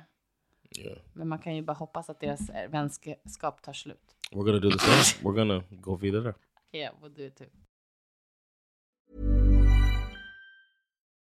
Yeah, 0.78 0.98
Men 1.14 1.28
man 1.28 1.40
kan 1.40 1.56
ju 1.56 1.62
bara 1.62 1.74
hoppas 1.74 2.10
att 2.10 2.20
deras 2.20 2.50
eh, 2.50 2.70
vänskap 2.70 3.62
tar 3.62 3.74
slut. 3.74 4.16
we're 4.32 4.44
gonna 4.46 4.60
do 4.60 4.72
the 4.72 4.80
same. 4.80 5.30
we're 5.30 5.36
gonna 5.38 5.64
go 5.70 5.96
vidare. 5.96 6.34
Yeah, 6.72 6.94
we'll 7.02 7.16
do 7.16 7.24
it 7.24 7.36
too. 7.36 7.46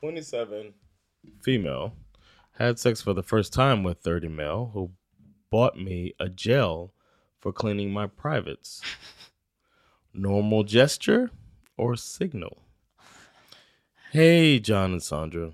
Twenty-seven 0.00 0.74
female 1.42 1.94
had 2.58 2.78
sex 2.78 3.00
for 3.00 3.12
the 3.12 3.22
first 3.22 3.52
time 3.52 3.82
with 3.82 3.98
thirty 3.98 4.28
male 4.28 4.70
who 4.74 4.90
bought 5.50 5.76
me 5.78 6.14
a 6.20 6.28
gel 6.28 6.92
for 7.40 7.52
cleaning 7.52 7.92
my 7.92 8.06
privates. 8.06 8.82
Normal 10.12 10.64
gesture 10.64 11.30
or 11.76 11.96
signal? 11.96 12.62
Hey, 14.12 14.58
John 14.60 14.92
and 14.92 15.02
Sandra. 15.02 15.52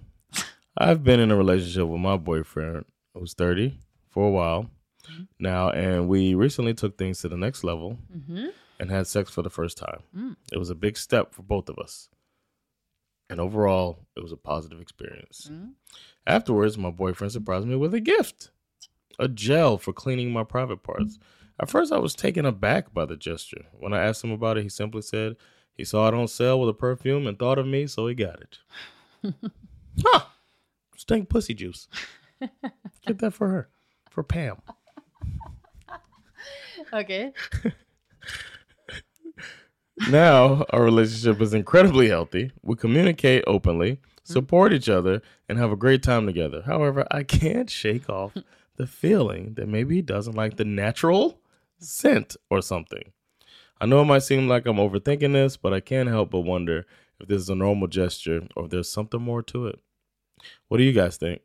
I've 0.77 1.05
been 1.05 1.21
in 1.21 1.31
a 1.31 1.37
relationship 1.37 1.87
with 1.87 2.01
my 2.01 2.17
boyfriend 2.17 2.85
who's 3.15 3.35
30 3.35 3.79
for 4.09 4.27
a 4.27 4.31
while 4.31 4.71
mm-hmm. 5.11 5.25
now, 5.39 5.71
and 5.71 6.09
we 6.09 6.35
recently 6.35 6.75
took 6.75 6.97
things 6.97 7.21
to 7.21 7.29
the 7.29 7.37
next 7.37 7.63
level 7.63 7.99
mm-hmm. 8.15 8.47
and 8.81 8.91
had 8.91 9.07
sex 9.07 9.31
for 9.31 9.43
the 9.43 9.51
first 9.51 9.79
time. 9.79 10.03
Mm. 10.17 10.37
It 10.53 10.59
was 10.59 10.71
a 10.71 10.75
big 10.75 10.97
step 10.97 11.35
for 11.35 11.43
both 11.43 11.69
of 11.69 11.79
us. 11.79 12.09
And 13.33 13.41
overall, 13.41 14.05
it 14.15 14.23
was 14.23 14.31
a 14.31 14.37
positive 14.37 14.79
experience. 14.79 15.49
Mm-hmm. 15.51 15.71
Afterwards, 16.27 16.77
my 16.77 16.91
boyfriend 16.91 17.33
surprised 17.33 17.67
me 17.67 17.77
with 17.77 17.95
a 17.95 18.01
gift 18.01 18.51
a 19.19 19.27
gel 19.27 19.79
for 19.79 19.95
cleaning 19.95 20.31
my 20.31 20.45
private 20.45 20.83
parts. 20.83 21.19
At 21.59 21.71
first, 21.71 21.95
I 21.95 21.99
was 21.99 22.15
taken 22.15 22.45
aback 22.45 22.93
by 22.93 23.07
the 23.07 23.17
gesture. 23.17 23.65
When 23.73 23.95
I 23.95 24.03
asked 24.03 24.23
him 24.23 24.33
about 24.33 24.59
it, 24.59 24.65
he 24.65 24.69
simply 24.69 25.01
said 25.01 25.37
he 25.75 25.83
saw 25.83 26.09
it 26.09 26.15
on 26.15 26.29
sale 26.29 26.61
with 26.61 26.69
a 26.69 26.75
perfume 26.75 27.27
and 27.27 27.39
thought 27.39 27.59
of 27.59 27.67
me, 27.67 27.87
so 27.87 28.07
he 28.07 28.15
got 28.15 28.39
it. 28.43 28.59
huh! 30.05 30.21
Stink 30.99 31.31
pussy 31.31 31.55
juice. 31.55 31.89
Get 33.07 33.19
that 33.21 33.33
for 33.33 33.49
her, 33.49 33.71
for 34.11 34.23
Pam. 34.23 34.59
Okej. 36.93 37.33
now 40.11 40.65
our 40.71 40.83
relationship 40.83 41.41
is 41.41 41.55
incredibly 41.55 42.09
healthy. 42.09 42.53
We 42.63 42.77
communicate 42.77 43.45
openly, 43.47 43.93
mm-hmm. 43.93 44.33
support 44.33 44.73
each 44.73 44.89
other, 44.89 45.23
and 45.49 45.59
have 45.59 45.73
a 45.73 45.77
great 45.77 46.03
time 46.03 46.27
together. 46.27 46.63
However, 46.63 47.07
I 47.11 47.23
can't 47.23 47.71
shake 47.71 48.09
off 48.09 48.33
the 48.77 48.87
feeling 48.87 49.55
that 49.55 49.69
maybe 49.69 49.97
he 49.97 50.03
doesn't 50.03 50.37
like 50.37 50.57
the 50.57 50.65
natural 50.65 51.39
scent 51.79 52.37
or 52.51 52.63
something. 52.63 53.13
I 53.81 53.87
know 53.87 54.03
it 54.03 54.07
might 54.07 54.23
seem 54.23 54.49
like 54.49 54.67
I'm 54.67 54.77
overthinking 54.77 55.33
this, 55.33 55.57
but 55.57 55.75
I 55.75 55.81
can't 55.81 56.09
help 56.09 56.31
but 56.31 56.41
wonder 56.41 56.87
if 57.21 57.29
this 57.29 57.43
is 57.43 57.51
a 57.51 57.55
normal 57.55 57.89
gesture 57.89 58.47
or 58.55 58.65
if 58.65 58.71
there's 58.71 58.91
something 58.91 59.21
more 59.21 59.43
to 59.43 59.67
it. 59.67 59.81
What 60.69 60.79
do 60.79 60.85
you 60.85 60.93
guys 60.93 61.17
think? 61.17 61.43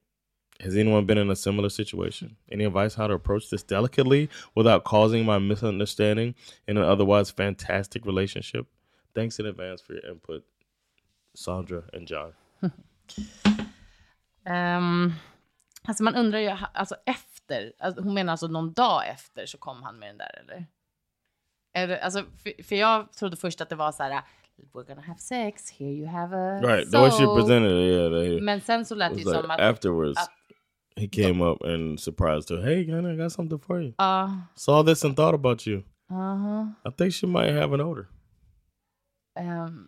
Has 0.60 0.76
anyone 0.76 1.06
been 1.06 1.18
in 1.18 1.30
a 1.30 1.36
similar 1.36 1.70
situation? 1.70 2.36
Any 2.52 2.66
advice 2.66 2.96
how 2.96 3.08
to 3.08 3.14
approach 3.14 3.50
this 3.50 3.64
delicately 3.64 4.30
without 4.56 4.84
causing 4.84 5.26
my 5.26 5.38
misunderstanding 5.40 6.34
in 6.68 6.78
an 6.78 6.84
otherwise 6.84 7.32
fantastic 7.32 8.06
relationship? 8.06 8.66
Thanks 9.14 9.40
in 9.40 9.46
advance 9.46 9.82
for 9.82 9.94
your 9.94 10.12
input, 10.12 10.43
Sandra 11.36 11.84
and 11.93 12.08
John. 12.08 12.34
Ehm, 14.50 15.13
alltså 15.84 16.04
man 16.04 16.15
undrar 16.15 16.39
ju, 16.39 16.58
alltså 16.74 16.96
efter, 17.06 17.74
alltså 17.80 18.02
hon 18.02 18.13
menar 18.13 18.32
alltså 18.34 18.48
någon 18.48 18.74
dag 18.74 19.08
efter 19.08 19.46
så 19.46 19.58
kom 19.58 19.84
han 19.84 20.00
med 20.00 20.10
den 20.10 20.17
där 20.17 20.41
eller? 20.43 20.65
eller 21.74 21.98
alltså, 21.98 22.24
för, 22.43 22.63
för 22.63 22.76
jag 22.76 23.13
trodde 23.13 23.38
först 23.38 23.62
att 23.62 23.70
det 23.70 23.76
var 23.76 23.91
så 23.91 24.04
här, 24.04 24.22
we're 24.74 24.88
gonna 24.88 25.02
have 25.02 25.20
sex, 25.20 25.72
here 25.72 25.91
you 25.91 26.08
have 26.08 26.36
a 26.38 26.62
Right, 26.62 26.91
the 26.91 26.98
way 26.98 27.12
she 27.12 27.26
presented 27.26 27.72
it, 27.72 27.93
yeah, 27.93 28.12
they, 28.12 28.41
Men 28.41 28.62
sen 28.62 28.86
så 28.86 28.96
lät 28.96 29.13
det 29.13 29.20
ju 29.20 29.26
like 29.26 29.41
som 29.41 29.52
att, 29.52 29.60
afterwards 29.60 30.20
att- 30.20 30.32
he 30.97 31.07
came 31.07 31.41
up 31.45 31.62
and 31.63 31.99
surprised 31.99 32.49
her. 32.49 32.62
Hey, 32.65 32.83
Gunnar, 32.86 33.13
I 33.13 33.17
got 33.17 33.31
something 33.31 33.60
for 33.60 33.81
you. 33.81 33.93
ja, 33.97 34.41
Saw 34.55 34.83
this 34.83 35.03
and 35.05 35.15
thought 35.15 35.36
about 35.36 35.67
you. 35.67 35.83
aha, 36.10 36.73
I 36.86 36.91
think 36.97 37.13
she 37.13 37.27
might 37.27 37.51
have 37.53 37.73
an 37.73 37.81
odor. 37.81 38.07
ehm, 39.39 39.88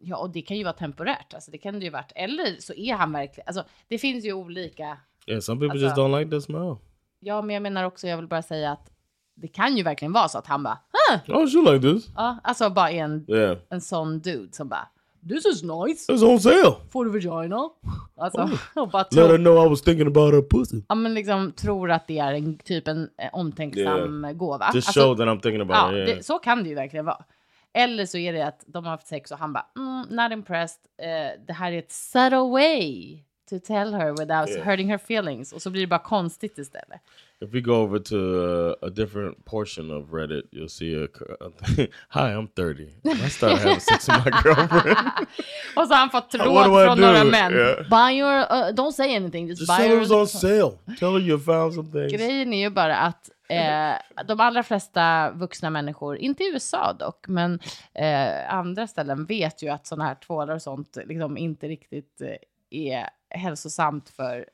ja, 0.00 0.16
och 0.16 0.30
det 0.30 0.42
kan 0.42 0.56
ju 0.56 0.64
vara 0.64 0.72
temporärt, 0.74 1.34
alltså 1.34 1.50
det 1.50 1.58
kan 1.58 1.74
det 1.78 1.84
ju 1.84 1.90
varit, 1.90 2.12
eller 2.14 2.56
så 2.60 2.74
är 2.74 2.94
han 2.94 3.12
verkligen, 3.12 3.46
alltså 3.46 3.64
det 3.88 3.98
finns 3.98 4.24
ju 4.24 4.32
olika, 4.32 4.98
Yeah, 5.26 5.40
some 5.40 5.60
people 5.60 5.70
Alltså- 5.72 5.84
just 5.86 5.96
don't 5.96 6.18
like 6.18 6.30
the 6.30 6.40
smell. 6.40 6.76
ja 7.20 7.42
men 7.42 7.54
jag 7.54 7.62
menar 7.62 7.84
också, 7.84 8.06
jag 8.08 8.16
vill 8.16 8.26
bara 8.28 8.42
säga 8.42 8.72
att 8.72 8.90
det 9.36 9.48
kan 9.48 9.76
ju 9.76 9.82
verkligen 9.82 10.12
vara 10.12 10.28
så 10.28 10.38
att 10.38 10.46
han 10.46 10.62
bara, 10.62 10.78
ah! 11.10 11.18
Oh, 11.28 11.46
she 11.46 11.72
like 11.72 11.92
this. 11.94 12.10
ja, 12.16 12.38
alltså 12.44 12.70
bara 12.70 12.90
en, 12.90 13.24
Yeah, 13.28 13.58
en 13.70 13.80
sån 13.80 14.20
dude 14.20 14.52
som 14.52 14.68
bara, 14.68 14.88
this 15.28 15.46
is 15.46 15.62
nice. 15.62 16.12
it's 16.12 16.22
on 16.22 16.40
sale. 16.40 16.76
for 16.90 17.04
the 17.04 17.10
vagina. 17.10 17.70
Alltså, 18.16 18.50
och 18.80 18.88
bara 18.88 19.02
Let 19.02 19.14
her 19.14 19.28
tror, 19.28 19.38
know 19.38 19.66
I 19.66 19.68
was 19.68 19.82
thinking 19.82 20.06
about 20.06 20.34
her 20.34 20.42
pussy. 20.42 20.82
ja, 20.88 20.94
men 20.94 21.14
liksom, 21.14 21.52
tror 21.52 21.90
att 21.90 22.06
det 22.06 22.18
är 22.18 22.32
en 22.32 22.58
typ 22.58 22.88
en 22.88 23.10
eh, 23.18 23.28
omtänksam 23.32 24.26
gåva. 24.38 24.70
Just 24.74 24.88
Alltså, 24.88 25.00
show 25.00 25.16
that 25.16 25.26
I'm 25.26 25.40
thinking 25.40 25.60
about 25.60 25.76
ja, 25.76 25.90
it. 25.90 26.08
Yeah. 26.08 26.16
det, 26.16 26.22
så 26.22 26.38
kan 26.38 26.62
det 26.62 26.68
ju 26.68 26.74
verkligen 26.74 27.04
vara. 27.06 27.24
Eller 27.76 28.06
så 28.06 28.18
är 28.18 28.32
det 28.32 28.46
att 28.46 28.64
de 28.66 28.84
har 28.84 28.90
haft 28.90 29.06
sex 29.06 29.30
och 29.30 29.38
han 29.38 29.52
bara, 29.52 29.66
mm, 29.76 30.06
not 30.10 30.32
impressed. 30.32 30.80
Eh, 30.98 31.40
det 31.46 31.52
här 31.52 31.72
är 31.72 31.78
ett 31.78 31.92
subtle 31.92 32.38
way 32.50 33.18
to 33.50 33.58
tell 33.66 33.94
her 33.94 34.10
without 34.10 34.48
Yeah. 34.48 34.66
hurting 34.66 34.88
her 34.88 34.94
feelings. 34.98 35.52
Och 35.52 35.62
så 35.62 35.70
blir 35.70 35.80
det 35.80 35.86
bara 35.86 35.98
konstigt 36.02 36.58
istället. 36.58 37.00
If 37.40 37.52
we 37.52 37.60
go 37.60 37.82
over 37.82 37.98
to 37.98 38.16
uh, 38.16 38.74
a 38.86 38.90
different 38.90 39.44
portion 39.44 39.90
of 39.90 40.10
Reddit, 40.12 40.42
you'll 40.52 40.68
see 40.68 40.94
a, 40.94 41.04
a 41.40 41.50
Hi, 42.08 42.32
I'm 42.32 42.48
30. 42.48 42.88
I 43.04 43.28
started 43.28 43.58
having 43.58 43.80
sex 43.80 44.08
with 44.08 44.24
my 44.24 44.30
girlfriend. 44.42 44.96
Och 45.76 45.86
så 45.88 45.94
har 45.94 45.96
han 45.96 46.10
fått 46.10 46.34
What 46.34 46.46
råd 46.46 46.64
do 46.66 46.80
I 46.82 46.86
från 46.86 46.96
do? 46.98 47.06
några 47.06 47.24
män. 47.24 47.52
Yeah. 47.52 47.88
Buy 47.88 48.18
your, 48.18 48.38
uh, 48.40 48.72
don't 48.74 48.92
say 48.92 49.16
anything, 49.16 49.48
just, 49.48 49.60
Just 49.60 49.68
buy 49.72 49.76
say 49.76 49.86
it 49.86 49.90
your... 49.90 50.00
was 50.00 50.10
on 50.10 50.26
sale. 50.28 50.78
Tell 50.98 51.12
her 51.12 51.20
you 51.20 51.38
found 51.38 51.74
some 51.74 51.90
things. 51.92 52.12
Grejen 52.12 52.52
är 52.52 52.60
ju 52.60 52.70
bara 52.70 52.96
att 52.96 53.30
eh, 53.48 54.24
de 54.26 54.40
allra 54.40 54.62
flesta 54.62 55.30
vuxna 55.30 55.70
människor, 55.70 56.16
inte 56.16 56.42
i 56.44 56.50
USA 56.52 56.92
dock, 56.92 57.24
men 57.28 57.60
eh, 57.94 58.54
andra 58.54 58.86
ställen 58.86 59.24
vet 59.26 59.62
ju 59.62 59.68
att 59.68 59.86
sådana 59.86 60.04
här 60.04 60.14
tvålar 60.14 60.54
och 60.54 60.62
sånt 60.62 60.98
liksom 61.04 61.36
inte 61.36 61.68
riktigt 61.68 62.20
eh, 62.20 62.36
är 62.70 63.08
hälsosamt 63.30 64.08
för 64.08 64.38
eh, 64.38 64.44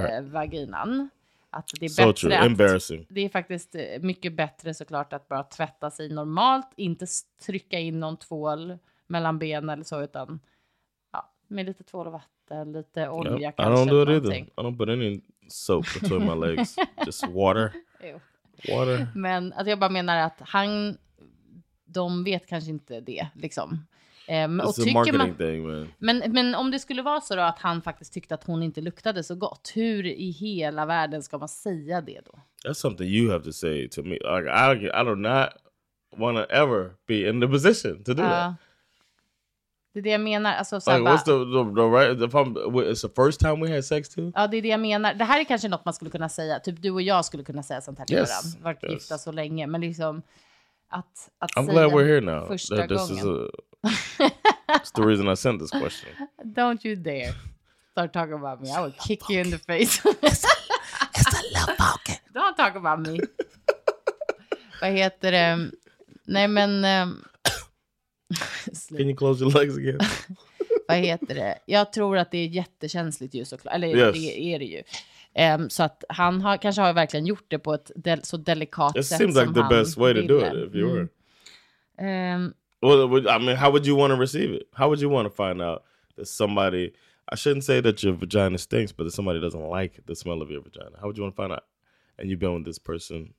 Right. 0.00 0.24
vaginan. 0.24 1.10
Att 1.54 1.70
det 1.80 1.84
är 1.86 1.88
So 1.88 2.02
bättre 2.06 2.12
true. 2.28 2.34
Embarrassing. 2.46 3.06
Det 3.08 3.20
är 3.20 3.28
faktiskt 3.28 3.74
eh, 3.74 3.82
mycket 4.00 4.32
bättre 4.36 4.74
såklart 4.74 5.12
att 5.12 5.28
bara 5.28 5.42
tvätta 5.42 5.90
sig 5.90 6.08
normalt, 6.08 6.66
inte 6.76 7.06
trycka 7.46 7.78
in 7.78 8.00
någon 8.00 8.16
tvål 8.16 8.78
mellan 9.06 9.38
benen 9.38 9.70
eller 9.70 9.84
så, 9.84 10.02
utan 10.02 10.40
ja, 11.12 11.32
med 11.48 11.66
lite 11.66 11.84
tvål 11.84 12.06
och 12.06 12.12
vatten, 12.12 12.72
lite 12.72 13.08
olja 13.08 13.38
Yep. 13.38 13.54
I 13.54 13.56
kanske. 13.56 13.84
don't 13.84 13.90
do 13.90 14.02
it 14.02 14.08
eller 14.08 14.12
either. 14.14 14.20
någonting. 14.20 14.44
I 14.44 14.60
don't 14.60 14.78
put 14.78 14.88
any 14.88 15.20
soap 15.48 15.84
between 16.00 16.26
my 16.40 16.46
legs. 16.46 16.76
Just 17.06 17.28
water. 17.28 17.72
Water. 18.68 19.06
Men 19.14 19.52
att 19.52 19.66
jag 19.66 19.78
bara 19.78 19.90
menar 19.90 20.16
att 20.18 20.40
han, 20.40 20.96
de 21.84 22.24
vet 22.24 22.46
kanske 22.46 22.70
inte 22.70 23.00
det 23.00 23.28
liksom. 23.34 23.86
Ehm, 24.26 24.60
och 24.60 24.66
It's 24.66 24.80
a 24.80 24.84
tycker 24.84 25.18
man, 25.18 25.34
thing, 25.34 25.66
man. 25.66 25.88
men, 25.98 26.32
men 26.32 26.54
om 26.54 26.70
det 26.70 26.78
skulle 26.78 27.02
vara 27.02 27.20
så 27.20 27.40
att 27.40 27.58
han 27.58 27.82
faktiskt 27.82 28.12
tyckte 28.12 28.34
att 28.34 28.44
hon 28.44 28.62
inte 28.62 28.80
luktade 28.80 29.24
så 29.24 29.34
gott, 29.34 29.72
hur 29.74 30.06
i 30.06 30.30
hela 30.30 30.86
världen 30.86 31.22
ska 31.22 31.38
man 31.38 31.48
säga 31.48 32.00
det 32.00 32.20
då? 32.24 32.40
That's 32.68 32.74
something 32.74 33.06
you 33.06 33.32
have 33.32 33.44
to 33.44 33.52
say 33.52 33.88
to 33.88 34.02
me. 34.02 34.10
Like 34.14 34.50
I, 34.50 34.86
I 35.00 35.04
do 35.04 35.14
not 35.14 35.48
want 36.16 36.36
to 36.38 36.54
ever 36.54 36.90
be 37.08 37.28
in 37.28 37.40
the 37.40 37.46
position 37.48 38.04
to 38.04 38.14
do 38.14 38.22
Ja. 38.22 38.28
that. 38.30 38.54
det 39.94 39.98
är 40.00 40.02
det 40.02 40.10
jag 40.10 40.20
menar. 40.20 40.52
Alltså, 40.54 40.80
så 40.80 40.90
här 40.90 40.98
Like, 40.98 41.10
what's 41.10 41.24
the, 41.24 41.30
the, 41.30 41.74
the 41.74 41.82
right? 41.82 42.88
It's 42.92 43.08
the 43.08 43.22
first 43.22 43.40
time 43.40 43.66
we 43.66 43.74
had 43.74 43.84
sex 43.84 44.08
too. 44.08 44.32
Ja, 44.34 44.46
det 44.46 44.56
är 44.56 44.62
det 44.62 44.68
jag 44.68 44.80
menar. 44.80 45.14
Det 45.14 45.24
här 45.24 45.40
är 45.40 45.44
kanske 45.44 45.68
något 45.68 45.84
man 45.84 45.94
skulle 45.94 46.10
kunna 46.10 46.28
säga. 46.28 46.58
Typ 46.58 46.82
du 46.82 46.90
och 46.90 47.02
jag 47.02 47.24
skulle 47.24 47.44
kunna 47.44 47.62
säga 47.62 47.80
sånt 47.80 47.98
här 47.98 48.06
till 48.06 48.16
Yes, 48.16 48.30
varandra. 48.30 48.64
Varit 48.64 48.84
yes. 48.84 48.92
gifta 48.92 49.18
så 49.18 49.32
länge. 49.32 49.66
Men 49.66 49.80
liksom 49.80 50.22
att, 50.88 51.30
att 51.38 51.50
I'm 51.50 51.66
säga 51.66 51.88
glad 51.88 51.92
we're 51.92 52.06
here 52.06 52.20
now. 52.20 52.46
första 52.46 52.76
That 52.76 52.88
this 52.88 53.10
is 53.10 53.22
gången. 53.22 53.46
a, 53.46 53.48
it's 53.84 54.90
the 54.94 55.02
reason 55.02 55.28
I 55.28 55.36
sent 55.36 55.60
this 55.60 55.70
question. 55.70 56.08
Don't 56.44 56.84
you 56.84 56.96
dare 56.96 57.34
start 57.90 58.12
talking 58.12 58.34
about 58.34 58.60
me. 58.62 58.70
I 58.70 58.80
will 58.80 58.94
kick 59.06 59.30
you 59.30 59.40
in 59.40 59.50
the 59.50 59.58
face. 59.58 60.00
It's 60.04 60.44
a 60.44 61.42
love 61.54 61.76
pocket. 61.78 62.20
Don't 62.34 62.56
talk 62.56 62.76
about 62.76 63.00
me. 63.06 63.20
Vad 64.80 64.90
heter 64.90 65.32
det? 65.32 65.70
Nej 66.26 66.48
men... 66.48 66.84
ehm, 66.84 67.24
Can 68.88 69.00
you 69.06 69.16
close 69.16 69.44
your 69.44 69.52
legs 69.52 69.76
again? 69.76 70.00
vad 70.88 70.96
heter 70.96 71.34
det? 71.34 71.58
Jag 71.66 71.92
tror 71.92 72.18
att 72.18 72.30
det 72.30 72.38
är 72.38 72.46
jättekänsligt 72.46 73.34
ju 73.34 73.44
såklart. 73.44 73.74
Eller 73.74 73.88
Yes. 73.88 74.12
det 74.14 74.38
är 74.54 74.58
det 74.58 74.64
ju. 74.64 74.82
Ehm, 75.34 75.70
så 75.70 75.82
att 75.82 76.04
han 76.08 76.40
har, 76.40 76.56
kanske 76.56 76.82
har 76.82 76.92
verkligen 76.92 77.26
gjort 77.26 77.44
det 77.48 77.58
på 77.58 77.74
ett 77.74 77.90
del, 77.96 78.24
så 78.24 78.36
delikat 78.36 78.96
It 78.96 79.06
sätt 79.06 79.18
seems 79.18 79.34
like 79.34 79.44
som 79.44 79.54
the 79.54 79.60
han 79.60 79.68
best 79.70 79.96
way 79.96 80.14
to 80.14 80.20
do 80.28 80.34
ville. 80.40 80.62
it 80.64 80.68
if 80.68 80.74
you 80.74 80.92
were. 80.94 81.08
Ehm, 82.08 82.52
Well, 82.84 83.28
I 83.28 83.38
mean, 83.38 83.56
how 83.56 83.70
would 83.70 83.86
you 83.86 83.96
want 83.96 84.10
to 84.12 84.16
receive 84.16 84.50
it? 84.58 84.68
How 84.74 84.88
would 84.88 85.00
you 85.00 85.08
want 85.08 85.26
to 85.26 85.34
find 85.34 85.62
out 85.62 85.82
that 86.16 86.26
somebody? 86.28 86.92
I 87.32 87.36
shouldn't 87.36 87.64
say 87.64 87.80
that 87.80 88.02
your 88.02 88.12
vagina 88.14 88.58
stinks, 88.58 88.92
but 88.92 89.04
that 89.04 89.12
somebody 89.12 89.40
doesn't 89.40 89.68
like 89.80 90.02
the 90.06 90.14
smell 90.14 90.42
of 90.42 90.50
your 90.50 90.62
vagina. 90.62 90.96
How 91.00 91.06
would 91.06 91.16
you 91.16 91.22
want 91.24 91.34
to 91.36 91.42
find 91.42 91.52
out? 91.52 91.64
And 92.18 92.28
you've 92.28 92.38
been 92.40 92.54
with 92.54 92.64
this 92.66 92.78
person 92.78 93.34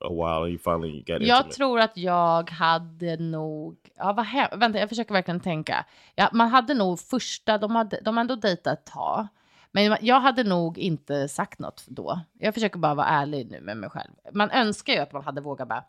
a 0.00 0.12
while, 0.12 0.42
and 0.44 0.52
you 0.52 0.58
finally 0.58 1.02
got 1.06 1.20
Jag 1.22 1.38
intimate. 1.38 1.56
tror 1.56 1.80
att 1.80 1.96
jag 1.96 2.50
hade 2.50 3.16
nog, 3.16 3.76
ja 3.96 4.12
vad 4.12 4.24
hem, 4.26 4.58
vänta 4.60 4.78
jag 4.78 4.88
försöker 4.88 5.12
verkligen 5.14 5.40
tänka. 5.40 5.84
Ja, 6.14 6.28
man 6.32 6.48
hade 6.48 6.74
nog 6.74 7.00
första, 7.00 7.58
de 7.58 7.70
hade, 7.76 8.00
de 8.04 8.16
hade 8.16 8.32
ändå 8.32 8.36
dejtat 8.48 8.78
ett 8.78 8.86
tag. 8.92 9.26
Men 9.74 9.96
jag 10.00 10.20
hade 10.20 10.44
nog 10.44 10.78
inte 10.78 11.28
sagt 11.28 11.58
något 11.58 11.84
då. 11.86 12.20
Jag 12.38 12.54
försöker 12.54 12.78
bara 12.78 12.94
vara 12.94 13.06
ärlig 13.06 13.50
nu 13.50 13.60
med 13.60 13.76
mig 13.76 13.90
själv. 13.90 14.10
Man 14.32 14.50
önskar 14.50 14.92
ju 14.92 14.98
att 14.98 15.12
man 15.12 15.24
hade 15.24 15.40
vågat 15.40 15.68
bara, 15.68 15.84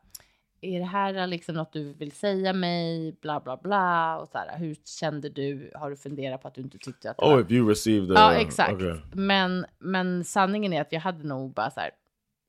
är 0.63 0.79
det 0.79 0.85
här 0.85 1.27
liksom 1.27 1.55
något 1.55 1.73
du 1.73 1.93
vill 1.93 2.11
säga 2.11 2.53
mig, 2.53 3.15
bla 3.21 3.39
bla 3.39 3.57
bla 3.57 4.17
och 4.17 4.27
så 4.27 4.37
här, 4.37 4.57
hur 4.57 4.75
kände 4.99 5.29
du, 5.29 5.71
har 5.75 5.89
du 5.89 5.95
funderat 5.95 6.41
på 6.41 6.47
att 6.47 6.55
du 6.55 6.61
inte 6.61 6.77
tyckte 6.77 7.11
att 7.11 7.17
det 7.17 7.25
Oh, 7.25 7.31
var... 7.31 7.41
if 7.41 7.51
you 7.51 7.69
received 7.69 8.07
the 8.07 8.13
Ja, 8.13 8.33
exakt. 8.33 8.73
Okay. 8.73 8.97
Men, 9.13 9.65
men 9.79 10.23
sanningen 10.23 10.73
är 10.73 10.81
att 10.81 10.91
jag 10.91 10.99
hade 10.99 11.27
nog 11.27 11.53
bara 11.53 11.71
så 11.71 11.79
här 11.79 11.91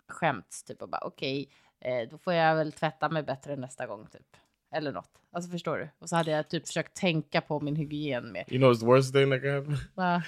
skämts 0.09 0.65
typ 0.65 0.83
och 0.83 0.89
bara 0.89 1.01
okej, 1.05 1.49
eh, 1.81 2.09
då 2.11 2.19
får 2.19 2.33
jag 2.33 2.57
väl 2.57 2.73
tvätta 2.73 3.09
mig 3.09 3.23
bättre 3.23 3.57
nästa 3.57 3.87
gång 3.87 4.07
typ. 4.07 4.37
Eller 4.75 4.93
något. 4.93 5.11
Alltså 5.33 5.51
förstår 5.51 5.79
du? 5.79 5.89
Och 5.99 6.09
så 6.09 6.17
hade 6.17 6.31
jag 6.31 6.49
typ 6.49 6.67
försökt 6.67 6.97
tänka 6.97 7.41
på 7.41 7.61
min 7.61 7.77
hygien 7.77 8.33
mer. 8.33 8.45
You 8.49 8.59
know, 8.59 8.73
what's 8.73 8.81
the 8.81 8.87
worst 8.87 9.15
thing 9.15 9.31
that 9.31 9.43
can 9.43 9.51
happen 9.51 9.77
Ja. 9.95 10.23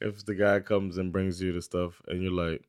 if 0.08 0.24
the 0.24 0.34
guy 0.34 0.60
comes 0.60 0.98
and 0.98 1.12
brings 1.12 1.42
you 1.42 1.52
the 1.52 1.62
stuff, 1.62 2.00
and 2.08 2.22
you're 2.22 2.50
like, 2.50 2.64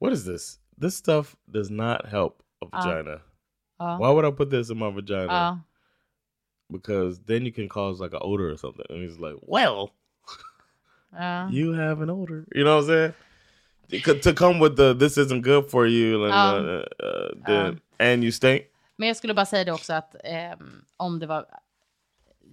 "What 0.00 0.12
is 0.12 0.24
this? 0.24 0.60
This 0.80 0.96
stuff 0.96 1.36
does 1.46 1.70
not 1.70 2.06
help 2.06 2.42
a 2.60 2.66
vagina. 2.72 3.20
Ja. 3.80 3.98
Why 3.98 4.12
would 4.14 4.24
I 4.24 4.36
put 4.36 4.50
this 4.50 4.70
in 4.70 4.78
my 4.78 4.90
vagina? 4.90 5.32
Ja. 5.32 5.60
Because 6.72 7.20
then 7.26 7.46
you 7.46 7.52
can 7.52 7.68
cause 7.68 8.04
like 8.04 8.16
an 8.16 8.22
odor 8.22 8.52
or 8.52 8.56
something." 8.56 8.86
And 8.90 8.98
he's 9.02 9.18
like, 9.18 9.38
"Well." 9.42 9.90
Ja. 11.12 11.50
you 11.52 11.72
have 11.72 12.02
an 12.02 12.10
odor. 12.10 12.44
You 12.54 12.64
know 12.64 12.76
what 12.76 12.84
I'm 12.84 13.12
saying? 13.92 14.22
To 14.22 14.34
come 14.34 14.60
with 14.60 14.76
the 14.76 14.94
this 14.94 15.18
isn't 15.18 15.42
good 15.42 15.70
for 15.70 15.86
you, 15.86 16.24
and, 16.24 16.34
Um, 16.34 16.66
uh, 16.66 17.06
uh, 17.06 17.46
then, 17.46 17.80
and 17.98 18.22
you 18.22 18.32
stink. 18.32 18.62
Men 18.96 19.08
jag 19.08 19.16
skulle 19.16 19.34
bara 19.34 19.46
säga 19.46 19.64
det 19.64 19.72
också 19.72 19.92
att 19.92 20.16
ehm, 20.24 20.84
om 20.96 21.18
det 21.18 21.26
var 21.26 21.46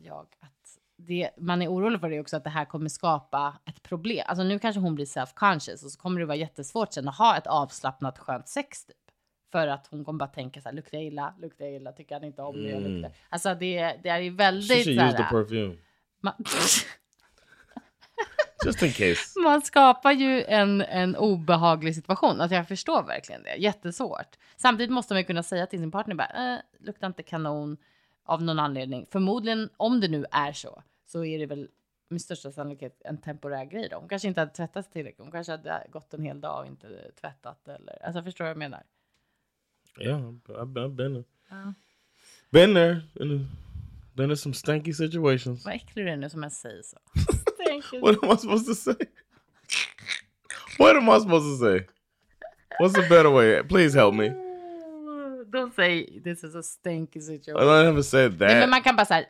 jag, 0.03 0.25
att 0.39 0.77
det, 0.97 1.29
man 1.37 1.61
är 1.61 1.67
orolig 1.67 1.99
för 1.99 2.09
det 2.09 2.19
också 2.19 2.37
att 2.37 2.43
det 2.43 2.49
här 2.49 2.65
kommer 2.65 2.89
skapa 2.89 3.53
ett 3.65 3.83
problem. 3.83 4.23
Alltså 4.27 4.43
nu 4.43 4.59
kanske 4.59 4.79
hon 4.79 4.95
blir 4.95 5.05
self-conscious 5.05 5.83
och 5.85 5.91
så 5.91 5.99
kommer 5.99 6.19
det 6.19 6.25
vara 6.25 6.37
jättesvårt 6.37 6.93
sen 6.93 7.07
att 7.07 7.17
ha 7.17 7.37
ett 7.37 7.47
avslappnat 7.47 8.19
skönt 8.19 8.47
sex 8.47 8.85
typ. 8.85 8.95
För 9.51 9.67
att 9.67 9.87
hon 9.87 10.05
kommer 10.05 10.19
bara 10.19 10.29
tänka 10.29 10.61
så 10.61 10.69
här, 10.69 10.75
luktar 10.75 10.97
jag 10.97 11.05
illa, 11.05 11.33
luktar 11.39 11.65
jag 11.65 11.73
illa, 11.73 11.91
tycker 11.91 12.15
han 12.15 12.23
inte 12.23 12.41
om 12.41 12.61
mig, 12.61 12.71
jag 12.71 12.81
luktar. 12.81 13.11
Alltså 13.29 13.55
det, 13.55 13.99
det 14.03 14.09
är 14.09 14.19
ju 14.19 14.31
She 14.31 14.35
väldigt 14.37 14.83
should 14.83 14.99
så 14.99 15.05
use 15.05 15.17
the 15.17 15.23
perfume 15.23 15.77
man, 16.21 16.33
just 18.65 18.83
in 18.83 18.91
case. 18.91 19.39
man 19.43 19.61
skapar 19.61 20.11
ju 20.11 20.43
en, 20.43 20.81
en 20.81 21.15
obehaglig 21.15 21.95
situation. 21.95 22.41
Alltså 22.41 22.55
jag 22.55 22.67
förstår 22.67 23.03
verkligen 23.03 23.43
det, 23.43 23.55
jättesvårt. 23.55 24.37
Samtidigt 24.57 24.91
måste 24.91 25.13
man 25.13 25.21
ju 25.21 25.25
kunna 25.25 25.43
säga 25.43 25.65
till 25.65 25.79
sin 25.79 25.91
partner 25.91 26.15
bara, 26.15 26.53
eh, 26.53 26.59
luktar 26.79 27.07
inte 27.07 27.23
kanon 27.23 27.77
av 28.25 28.43
någon 28.43 28.59
anledning. 28.59 29.05
Förmodligen, 29.11 29.69
om 29.77 30.01
det 30.01 30.07
nu 30.07 30.25
är 30.31 30.51
så, 30.51 30.83
så 31.05 31.25
är 31.25 31.39
det 31.39 31.45
väl 31.45 31.69
med 32.09 32.21
största 32.21 32.51
sannolikhet 32.51 33.01
en 33.05 33.17
temporär 33.17 33.65
grej 33.65 33.87
då. 33.91 33.97
Hon 33.97 34.09
kanske 34.09 34.27
inte 34.27 34.41
hade 34.41 34.51
tvättat 34.51 34.85
sig 34.85 34.93
tillräckligt. 34.93 35.21
Hon 35.21 35.31
kanske 35.31 35.53
hade 35.53 35.87
gått 35.91 36.13
en 36.13 36.23
hel 36.23 36.41
dag 36.41 36.59
och 36.59 36.67
inte 36.67 37.11
tvättat 37.21 37.67
eller, 37.67 38.05
alltså 38.05 38.23
förstår 38.23 38.45
du 38.45 38.47
vad 38.47 38.51
jag 38.51 38.57
menar? 38.57 38.83
Yeah, 39.99 40.19
I've, 40.19 40.73
I've 40.77 40.95
been 40.95 41.13
there. 41.13 41.23
Ja. 41.49 41.73
Been 42.51 42.73
there. 42.73 43.01
In 43.19 43.31
a, 43.31 43.45
been 44.15 44.29
in 44.31 44.37
some 44.37 44.53
stanky 44.53 44.93
situations. 44.93 45.65
Vad 45.65 45.73
äcklig 45.73 46.05
du 46.05 46.09
är 46.09 46.17
nu 46.17 46.29
som 46.29 46.43
jag 46.43 46.51
säger 46.51 46.81
så. 46.83 46.97
What 48.01 48.23
am 48.23 48.31
I 48.31 48.37
supposed 48.37 48.67
to 48.67 48.75
say? 48.75 48.95
what 50.79 50.95
am 50.95 51.09
I 51.09 51.19
supposed 51.19 51.59
to 51.59 51.65
say? 51.65 51.87
What's 52.79 52.97
a 52.97 53.09
better 53.09 53.29
way? 53.29 53.63
Please 53.63 53.99
help 53.99 54.15
me. 54.15 54.29
Don't 55.51 55.75
say 55.75 56.19
this 56.23 56.43
is 56.43 56.55
a 56.55 56.63
stinky 56.63 57.19
I 57.19 57.21
situation. 57.21 57.67
never 57.85 58.01
said 58.03 58.31
Nej, 58.39 58.49
men 58.49 58.59
that. 58.61 58.69
man 58.69 58.81
kan 58.81 58.95
bara 58.95 59.05
säga, 59.05 59.25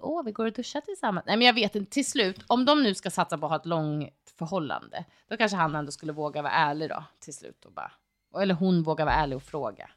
åh, 0.00 0.24
vi 0.24 0.32
går 0.32 0.46
och 0.46 0.52
duschar 0.52 0.80
tillsammans. 0.80 1.26
Nej, 1.26 1.36
men 1.36 1.46
jag 1.46 1.54
vet 1.54 1.74
inte. 1.76 1.90
Till 1.92 2.06
slut, 2.06 2.44
om 2.46 2.64
de 2.64 2.82
nu 2.82 2.94
ska 2.94 3.10
satsa 3.10 3.38
på 3.38 3.46
att 3.46 3.50
ha 3.52 3.56
ett 3.56 3.66
långt 3.66 4.10
förhållande, 4.38 5.04
då 5.28 5.36
kanske 5.36 5.56
han 5.56 5.74
ändå 5.74 5.92
skulle 5.92 6.12
våga 6.12 6.42
vara 6.42 6.52
ärlig 6.52 6.88
då 6.88 7.04
till 7.20 7.34
slut 7.34 7.64
och 7.64 7.72
bara, 7.72 7.92
eller 8.42 8.54
hon 8.54 8.82
vågar 8.82 9.04
vara 9.04 9.14
ärlig 9.14 9.36
och 9.36 9.42
fråga. 9.42 9.90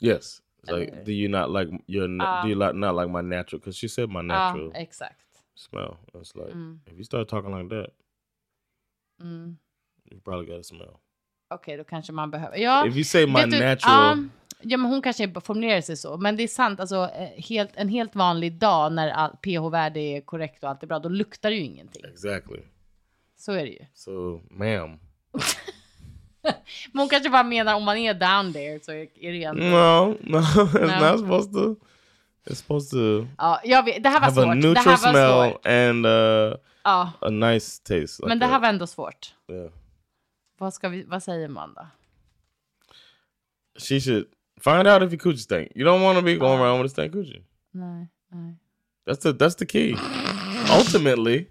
Yes. 0.00 0.42
Like, 0.68 1.04
do 1.04 1.12
you 1.12 1.28
not 1.28 1.50
like 1.50 1.70
your? 1.86 2.08
do 2.42 2.48
you 2.48 2.54
like 2.58 2.72
not 2.74 2.96
like 2.96 3.08
my 3.12 3.22
natural? 3.22 3.60
Because 3.60 3.76
she 3.78 3.88
said 3.88 4.08
my 4.10 4.22
natural 4.22 4.70
Ja, 4.74 4.80
exakt. 4.80 5.26
smell. 5.54 5.96
It's 6.14 6.34
like 6.34 6.54
Mm. 6.54 6.80
if 6.86 6.92
you 6.92 7.04
start 7.04 7.28
talking 7.28 7.54
like 7.58 7.68
that, 7.68 7.90
Mm. 9.22 9.56
you 10.10 10.20
probably 10.20 10.46
got 10.46 10.60
a 10.60 10.62
smell. 10.62 10.98
Okej, 11.50 11.76
då 11.76 11.84
kanske 11.84 12.12
man 12.12 12.30
behöver. 12.30 12.56
Ja, 12.56 12.86
If 12.86 12.94
you 12.96 13.04
say 13.04 13.26
my 13.26 13.42
du, 13.44 13.58
natural, 13.60 13.78
ja, 13.78 14.16
ja, 14.62 14.76
men 14.76 14.90
hon 14.90 15.02
kanske 15.02 15.40
formulerar 15.40 15.80
sig 15.80 15.96
så. 15.96 16.16
Men 16.16 16.36
det 16.36 16.42
är 16.42 16.48
sant, 16.48 16.80
alltså 16.80 16.96
eh, 17.14 17.42
helt, 17.44 17.70
en 17.76 17.88
helt 17.88 18.14
vanlig 18.14 18.52
dag 18.58 18.92
när 18.92 19.08
all, 19.08 19.30
pH-värde 19.36 20.00
är 20.00 20.20
korrekt 20.20 20.64
och 20.64 20.70
allt 20.70 20.82
är 20.82 20.86
bra, 20.86 20.98
då 20.98 21.08
luktar 21.08 21.50
det 21.50 21.56
ju 21.56 21.62
ingenting. 21.62 22.04
exactly. 22.04 22.60
Så 23.36 23.52
är 23.52 23.64
det 23.64 23.70
ju. 23.70 23.84
So, 23.94 24.40
ma'am, 24.50 24.98
Men 26.92 27.00
hon 27.00 27.08
kanske 27.08 27.30
bara 27.30 27.42
menar 27.42 27.74
om 27.74 27.84
man 27.84 27.96
är 27.96 28.14
down 28.14 28.52
there 28.52 28.80
så 28.80 28.92
är 28.92 29.32
det 29.32 29.42
ändå... 29.44 29.62
no, 29.62 30.16
no, 30.20 30.38
it's 30.38 31.00
No. 31.00 31.10
not 31.10 31.20
supposed 31.20 31.52
to. 31.52 31.76
It's 32.50 32.54
supposed 32.54 32.90
to 32.90 33.26
Ja, 33.38 33.60
jag 33.64 33.84
vet, 33.84 34.02
det 34.02 34.08
här 34.08 34.20
var 34.20 34.26
have 34.26 34.40
a 34.40 34.44
svårt. 34.44 34.62
Det 34.62 34.68
neutral 34.68 34.84
här 34.84 35.12
var 35.12 35.12
smell 35.12 35.50
svårt. 35.52 35.66
and 35.66 36.06
uh, 36.06 36.56
Ja, 36.84 37.12
a 37.20 37.30
nice 37.30 37.82
taste. 37.82 38.22
Like 38.22 38.26
men 38.28 38.38
det 38.38 38.46
här 38.46 38.52
that. 38.52 38.62
var 38.62 38.68
ändå 38.68 38.86
svårt. 38.86 39.34
yeah. 39.52 39.70
Vad, 40.58 40.74
ska 40.74 40.88
vi, 40.88 41.02
vad 41.04 41.22
säger 41.22 41.48
man 41.48 41.74
då? 41.74 41.86
She 43.78 44.00
should 44.00 44.24
find 44.60 44.86
out 44.88 45.02
if 45.02 45.10
your 45.12 45.18
coochie 45.18 45.38
stink. 45.38 45.68
You 45.74 45.84
don't 45.88 46.02
want 46.02 46.18
to 46.18 46.24
be 46.24 46.34
going 46.36 46.60
around 46.60 46.82
with 46.82 46.92
a 46.92 46.94
stank 46.94 47.12
coochie. 47.12 47.42
Nej, 47.72 48.08
nej. 48.32 48.56
That's 49.06 49.22
the 49.22 49.32
that's 49.32 49.54
the 49.58 49.66
key. 49.66 49.96
Ultimately, 50.80 51.46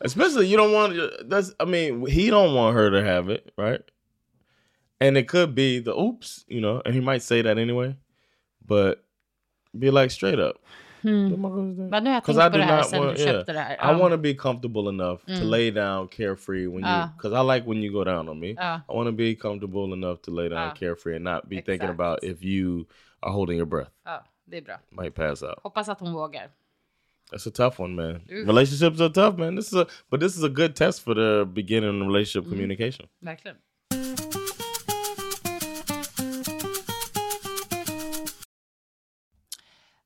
especially 0.00 0.46
you 0.46 0.56
don't 0.56 0.72
want 0.72 0.94
that's. 1.28 1.54
I 1.60 1.64
mean, 1.64 2.06
he 2.06 2.30
don't 2.30 2.54
want 2.54 2.74
her 2.76 2.90
to 2.90 3.02
have 3.04 3.28
it, 3.28 3.52
right? 3.56 3.80
And 5.00 5.16
it 5.16 5.28
could 5.28 5.54
be 5.54 5.78
the 5.80 5.92
oops, 5.96 6.44
you 6.48 6.60
know, 6.60 6.82
and 6.84 6.94
he 6.94 7.00
might 7.00 7.22
say 7.22 7.42
that 7.42 7.58
anyway, 7.58 7.96
but 8.66 9.04
be 9.78 9.90
like 9.90 10.10
straight 10.10 10.38
up. 10.40 10.56
Hmm. 11.02 11.32
"Am 11.32 11.46
I 11.46 11.48
gonna 11.48 11.72
do 11.74 11.82
that?" 11.82 11.90
Men 11.90 12.04
nu 12.04 12.10
har 12.10 12.14
jag 12.16 12.24
'Cause 12.24 12.36
tänkt 12.36 12.54
I 12.54 12.58
do 12.58 12.64
not 12.66 12.92
want- 12.92 13.18
yeah. 13.18 13.44
här. 13.46 13.92
I 13.92 14.00
want 14.00 14.12
to 14.12 14.18
be 14.18 14.34
comfortable 14.34 14.88
enough 14.88 15.24
to 15.26 15.32
Mm. 15.32 15.50
lay 15.50 15.70
down 15.70 16.08
carefree 16.08 16.66
when 16.66 16.80
you, 16.80 16.90
Ah. 16.90 17.08
because 17.16 17.32
I 17.32 17.54
like 17.54 17.66
when 17.68 17.82
you 17.82 17.92
go 17.92 18.04
down 18.04 18.28
on 18.28 18.40
me. 18.40 18.48
Ja. 18.56 18.80
I 18.88 18.92
want 18.96 19.06
to 19.06 19.12
be 19.12 19.34
comfortable 19.36 19.92
enough 19.94 20.20
to 20.22 20.30
lay 20.32 20.48
down 20.48 20.68
Ah. 20.68 20.74
carefree 20.74 21.14
and 21.16 21.24
not 21.24 21.48
be 21.48 21.62
thinking 21.62 21.88
about 21.90 22.24
if 22.24 22.42
you 22.42 22.84
are 23.22 23.32
holding 23.32 23.56
your 23.58 23.66
breath, 23.68 23.90
ja, 24.04 24.24
det 24.44 24.56
är 24.56 24.62
bra. 24.62 24.78
might 24.90 25.14
pass 25.14 25.42
out. 25.42 25.58
Hoppas 25.62 25.88
att 25.88 26.00
hon 26.00 26.12
vågar. 26.12 26.48
That's 27.30 27.46
a 27.46 27.50
tough 27.50 27.78
one, 27.78 27.94
man. 27.94 28.22
Oof. 28.32 28.46
Relationships 28.46 29.00
are 29.00 29.10
tough, 29.10 29.36
man. 29.36 29.54
This 29.54 29.68
is 29.68 29.74
a 29.74 29.86
but 30.10 30.20
this 30.20 30.36
is 30.36 30.42
a 30.42 30.48
good 30.48 30.74
test 30.74 31.02
for 31.02 31.14
the 31.14 31.48
beginning 31.52 32.00
of 32.00 32.06
relationship 32.06 32.46
Mm. 32.46 32.50
communication. 32.52 33.08
Verkligen. 33.22 33.56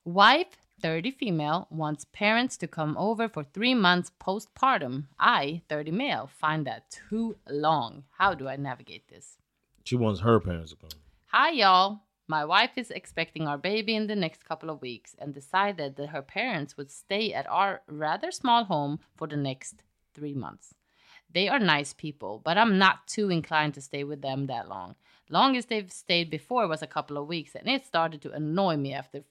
Wife, 0.04 0.48
30 0.82 1.12
female, 1.12 1.68
wants 1.70 2.04
parents 2.12 2.56
to 2.58 2.66
come 2.66 2.96
over 2.98 3.28
for 3.28 3.44
three 3.44 3.74
months 3.74 4.10
postpartum. 4.20 5.04
I, 5.18 5.62
30 5.68 5.92
male, 5.92 6.28
find 6.38 6.66
that 6.66 6.90
too 7.08 7.36
long. 7.48 8.04
How 8.18 8.34
do 8.34 8.48
I 8.48 8.56
navigate 8.56 9.08
this? 9.08 9.36
She 9.84 9.96
wants 9.96 10.20
her 10.20 10.40
parents 10.40 10.72
to 10.72 10.76
come. 10.76 10.90
Hi, 11.26 11.50
y'all. 11.50 12.00
My 12.28 12.44
wife 12.44 12.76
is 12.76 12.90
expecting 12.90 13.46
our 13.46 13.58
baby 13.58 13.94
in 13.94 14.06
the 14.06 14.16
next 14.16 14.44
couple 14.44 14.70
of 14.70 14.80
weeks 14.80 15.14
and 15.18 15.34
decided 15.34 15.96
that 15.96 16.10
her 16.10 16.22
parents 16.22 16.76
would 16.76 16.90
stay 16.90 17.32
at 17.32 17.48
our 17.48 17.82
rather 17.86 18.30
small 18.30 18.64
home 18.64 19.00
for 19.16 19.26
the 19.26 19.36
next 19.36 19.82
three 20.14 20.34
months. 20.34 20.74
They 21.32 21.48
are 21.48 21.58
nice 21.58 21.92
people, 21.92 22.40
but 22.44 22.58
I'm 22.58 22.78
not 22.78 23.06
too 23.06 23.30
inclined 23.30 23.74
to 23.74 23.80
stay 23.80 24.04
with 24.04 24.22
them 24.22 24.46
that 24.46 24.68
long. 24.68 24.96
Longest 25.30 25.68
they've 25.68 25.90
stayed 25.90 26.30
before 26.30 26.68
was 26.68 26.82
a 26.82 26.86
couple 26.86 27.16
of 27.16 27.26
weeks, 27.26 27.54
and 27.54 27.68
it 27.68 27.86
started 27.86 28.20
to 28.22 28.32
annoy 28.32 28.76
me 28.76 28.92
after 28.92 29.24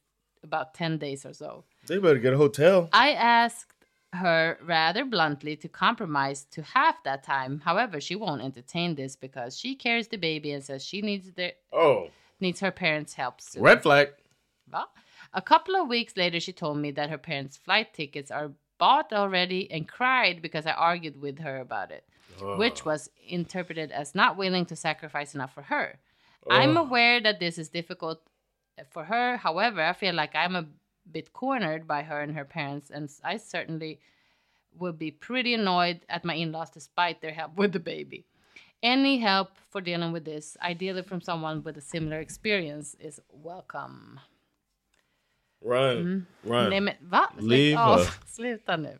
about 0.43 0.73
10 0.73 0.97
days 0.97 1.25
or 1.25 1.33
so. 1.33 1.63
They 1.85 1.99
better 1.99 2.17
get 2.17 2.33
a 2.33 2.37
hotel. 2.37 2.89
I 2.91 3.11
asked 3.11 3.85
her 4.13 4.57
rather 4.63 5.05
bluntly 5.05 5.55
to 5.55 5.69
compromise 5.69 6.45
to 6.51 6.63
half 6.63 7.03
that 7.03 7.23
time. 7.23 7.61
However, 7.63 8.01
she 8.01 8.15
won't 8.15 8.41
entertain 8.41 8.95
this 8.95 9.15
because 9.15 9.57
she 9.57 9.75
carries 9.75 10.07
the 10.07 10.17
baby 10.17 10.51
and 10.51 10.63
says 10.63 10.83
she 10.83 11.01
needs 11.01 11.31
the. 11.31 11.53
Oh, 11.71 12.09
needs 12.41 12.59
her 12.59 12.71
parents' 12.71 13.13
help 13.13 13.39
soon. 13.41 13.63
red 13.63 13.81
flag. 13.83 14.09
Va? 14.67 14.85
A 15.33 15.41
couple 15.41 15.75
of 15.75 15.87
weeks 15.87 16.17
later, 16.17 16.39
she 16.39 16.51
told 16.53 16.77
me 16.77 16.91
that 16.91 17.09
her 17.09 17.17
parents' 17.17 17.57
flight 17.57 17.93
tickets 17.93 18.31
are 18.31 18.51
bought 18.77 19.13
already 19.13 19.69
and 19.71 19.87
cried 19.87 20.41
because 20.41 20.65
I 20.65 20.71
argued 20.71 21.21
with 21.21 21.39
her 21.39 21.59
about 21.59 21.91
it. 21.91 22.03
which 22.57 22.83
was 22.85 23.09
interpreted 23.27 23.91
as 23.91 24.15
not 24.15 24.35
willing 24.37 24.65
to 24.65 24.75
sacrifice 24.75 25.35
enough 25.35 25.53
for 25.53 25.63
her. 25.63 25.99
I'm 26.49 26.75
aware 26.77 27.21
that 27.21 27.39
this 27.39 27.57
is 27.59 27.69
difficult 27.69 28.19
for 28.89 29.03
her. 29.03 29.37
However, 29.37 29.81
I 29.83 29.93
feel 29.93 30.15
like 30.15 30.35
I'm 30.35 30.55
a 30.55 30.65
bit 31.11 31.33
cornered 31.33 31.87
by 31.87 32.01
her 32.03 32.19
and 32.21 32.35
her 32.35 32.45
parents, 32.45 32.89
and 32.89 33.09
I 33.23 33.37
certainly 33.37 33.99
would 34.79 34.97
be 34.97 35.11
pretty 35.11 35.53
annoyed 35.53 35.99
at 36.09 36.25
my 36.25 36.33
in 36.33 36.51
laws 36.51 36.71
despite 36.71 37.21
their 37.21 37.33
help 37.33 37.55
with 37.57 37.73
the 37.73 37.79
baby. 37.79 38.25
Any 38.83 39.19
help 39.19 39.49
for 39.69 39.81
dealing 39.81 40.11
with 40.11 40.25
this, 40.25 40.57
ideally 40.61 41.03
from 41.03 41.21
someone 41.21 41.61
with 41.63 41.77
a 41.77 41.81
similar 41.81 42.19
experience, 42.19 42.95
is 42.99 43.19
welcome. 43.43 44.19
Run, 45.61 46.25
run. 46.43 46.69
Nej 46.69 46.81
men 46.81 46.95
va? 47.01 47.31
Leave 47.39 47.77
av. 47.77 47.99
Sluta 48.25 48.77
nu. 48.77 48.97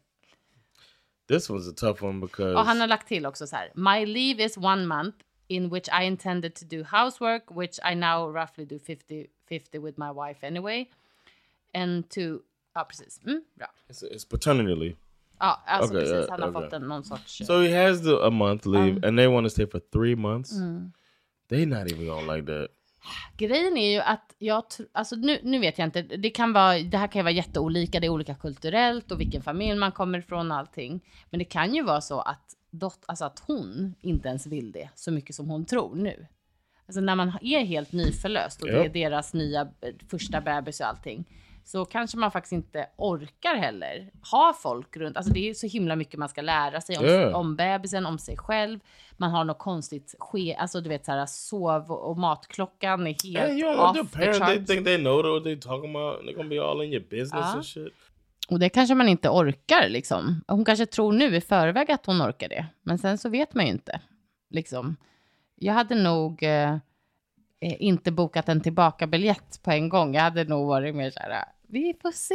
This 1.27 1.49
was 1.49 1.67
a 1.67 1.73
tough 1.73 2.03
one 2.03 2.19
because 2.19 2.55
Och 2.55 2.65
han 2.65 2.79
har 2.79 2.87
lagt 2.87 3.07
till 3.07 3.25
också 3.25 3.47
så 3.47 3.55
här. 3.55 3.71
My 3.75 4.05
leave 4.05 4.45
is 4.45 4.57
one 4.57 4.85
month 4.85 5.15
in 5.47 5.69
which 5.69 5.87
I 5.89 6.05
intended 6.05 6.55
to 6.55 6.65
do 6.65 6.83
housework, 6.83 7.43
which 7.49 7.79
I 7.83 7.95
now 7.95 8.31
roughly 8.31 8.65
do 8.65 8.79
50-50 8.79 9.79
with 9.79 9.97
my 9.97 10.11
wife 10.11 10.47
anyway. 10.47 10.87
And 11.73 12.09
to... 12.09 12.41
Ja, 12.73 12.83
precis. 12.83 13.19
Mm, 13.25 13.41
bra. 13.55 13.67
it's, 13.89 14.03
it's 14.03 14.25
paternity 14.25 14.75
leave. 14.75 14.95
Ja, 15.41 15.63
alltså 15.65 15.93
Okej, 15.93 16.09
precis. 16.09 16.29
Han 16.29 16.41
har 16.41 16.51
fått 16.51 16.73
en, 16.73 16.81
någon 16.81 17.03
sorts... 17.03 17.45
So 17.47 17.61
he 17.61 17.87
has 17.87 18.01
the, 18.03 18.15
a 18.23 18.29
month 18.29 18.67
leave, 18.67 18.91
Um, 18.91 19.03
and 19.03 19.17
they 19.17 19.27
want 19.27 19.45
to 19.45 19.49
stay 19.49 19.67
for 19.67 19.79
three 19.79 20.15
months. 20.15 20.51
mm. 20.51 20.91
They 21.49 21.65
not 21.65 21.91
even 21.91 22.05
gonna 22.07 22.33
like 22.35 22.47
that. 22.47 22.67
Grejen 23.37 23.77
är 23.77 23.91
ju 23.91 23.99
att 23.99 24.35
jag 24.37 24.63
alltså 24.91 25.15
nu, 25.15 25.39
nu 25.43 25.59
vet 25.59 25.77
jag 25.77 25.87
inte, 25.87 26.01
det 26.01 26.29
kan 26.29 26.53
vara, 26.53 26.79
det 26.79 26.97
här 26.97 27.07
kan 27.07 27.19
ju 27.19 27.23
vara 27.23 27.33
jätteolika, 27.33 27.99
det 27.99 28.07
är 28.07 28.09
olika 28.09 28.35
kulturellt 28.35 29.11
och 29.11 29.19
vilken 29.19 29.41
familj 29.41 29.79
man 29.79 29.91
kommer 29.91 30.19
ifrån 30.19 30.51
och 30.51 30.57
allting. 30.57 31.01
Men 31.29 31.39
det 31.39 31.45
kan 31.45 31.75
ju 31.75 31.83
vara 31.83 32.01
så 32.01 32.19
att, 32.19 32.45
dot, 32.71 32.99
alltså 33.05 33.25
att 33.25 33.43
hon 33.47 33.95
inte 34.01 34.29
ens 34.29 34.47
vill 34.47 34.71
det 34.71 34.89
så 34.95 35.11
mycket 35.11 35.35
som 35.35 35.49
hon 35.49 35.65
tror 35.65 35.95
nu. 35.95 36.27
Alltså 36.87 37.01
när 37.01 37.15
man 37.15 37.37
är 37.41 37.59
helt 37.65 37.91
nyförlöst 37.91 38.61
och 38.61 38.67
det 38.67 38.85
är 38.85 38.89
deras 38.89 39.33
nya 39.33 39.61
eh, 39.61 39.93
första 40.09 40.41
bebis 40.41 40.79
och 40.79 40.87
allting. 40.87 41.25
Så 41.63 41.85
kanske 41.85 42.17
man 42.17 42.31
faktiskt 42.31 42.51
inte 42.53 42.85
orkar 42.97 43.55
heller 43.55 44.11
ha 44.31 44.53
folk 44.61 44.97
runt. 44.97 45.17
Alltså 45.17 45.33
det 45.33 45.49
är 45.49 45.53
så 45.53 45.67
himla 45.67 45.95
mycket 45.95 46.19
man 46.19 46.29
ska 46.29 46.41
lära 46.41 46.81
sig 46.81 46.97
om, 46.97 47.05
Ja. 47.05 47.35
om 47.35 47.55
bebisen, 47.55 48.05
om 48.05 48.19
sig 48.19 48.37
själv. 48.37 48.79
Man 49.17 49.31
har 49.31 49.43
något 49.43 49.59
konstigt 49.59 50.15
ske, 50.19 50.55
alltså 50.55 50.81
du 50.81 50.89
vet 50.89 51.05
så 51.05 51.11
här 51.11 51.25
sov 51.25 51.91
och 51.91 52.17
matklockan 52.17 53.07
är 53.07 53.15
helt 53.23 53.49
And 53.51 53.59
you 53.59 53.75
off 53.79 53.97
the 54.11 54.17
parents. 54.17 54.39
They 54.39 54.55
charts. 54.55 54.67
think 54.67 54.85
they 54.85 54.97
know 54.97 55.23
what 55.33 55.43
they 55.43 55.55
talking 55.55 55.95
about. 55.95 56.21
They're 56.21 56.35
gonna 56.35 56.49
be 56.49 56.61
all 56.63 56.81
in 56.81 56.93
your 56.93 57.03
business 57.09 57.31
Ja. 57.33 57.53
and 57.53 57.65
shit. 57.65 57.93
Och 58.49 58.59
det 58.59 58.69
kanske 58.69 58.95
man 58.95 59.09
inte 59.09 59.29
orkar 59.29 59.89
liksom. 59.89 60.43
Hon 60.47 60.65
kanske 60.65 60.85
tror 60.85 61.13
nu 61.13 61.35
i 61.35 61.41
förväg 61.41 61.91
att 61.91 62.05
hon 62.05 62.21
orkar 62.21 62.49
det. 62.49 62.65
Men 62.81 62.97
sen 62.97 63.17
så 63.17 63.29
vet 63.29 63.53
man 63.53 63.65
ju 63.65 63.71
inte. 63.71 64.01
Liksom. 64.49 64.95
Jag 65.55 65.73
hade 65.73 65.95
nog 65.95 66.43
eh, 66.43 66.77
inte 67.61 68.11
bokat 68.11 68.49
en 68.49 68.61
tillbakabiljett 68.61 69.63
på 69.63 69.71
en 69.71 69.89
gång. 69.89 70.13
Jag 70.13 70.21
hade 70.21 70.43
nog 70.43 70.67
varit 70.67 70.95
mer 70.95 71.09
så 71.09 71.19
här, 71.19 71.45
vi 71.67 71.95
får 72.01 72.11
se. 72.11 72.33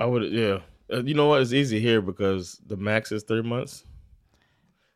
I 0.00 0.04
would, 0.04 0.32
yeah. 0.32 0.60
Uh, 0.92 1.00
you 1.00 1.14
know 1.14 1.28
what? 1.28 1.42
It's 1.42 1.54
easy 1.54 1.78
here 1.78 2.00
because 2.00 2.62
the 2.68 2.76
max 2.76 3.12
is 3.12 3.24
three 3.24 3.42
months. 3.42 3.84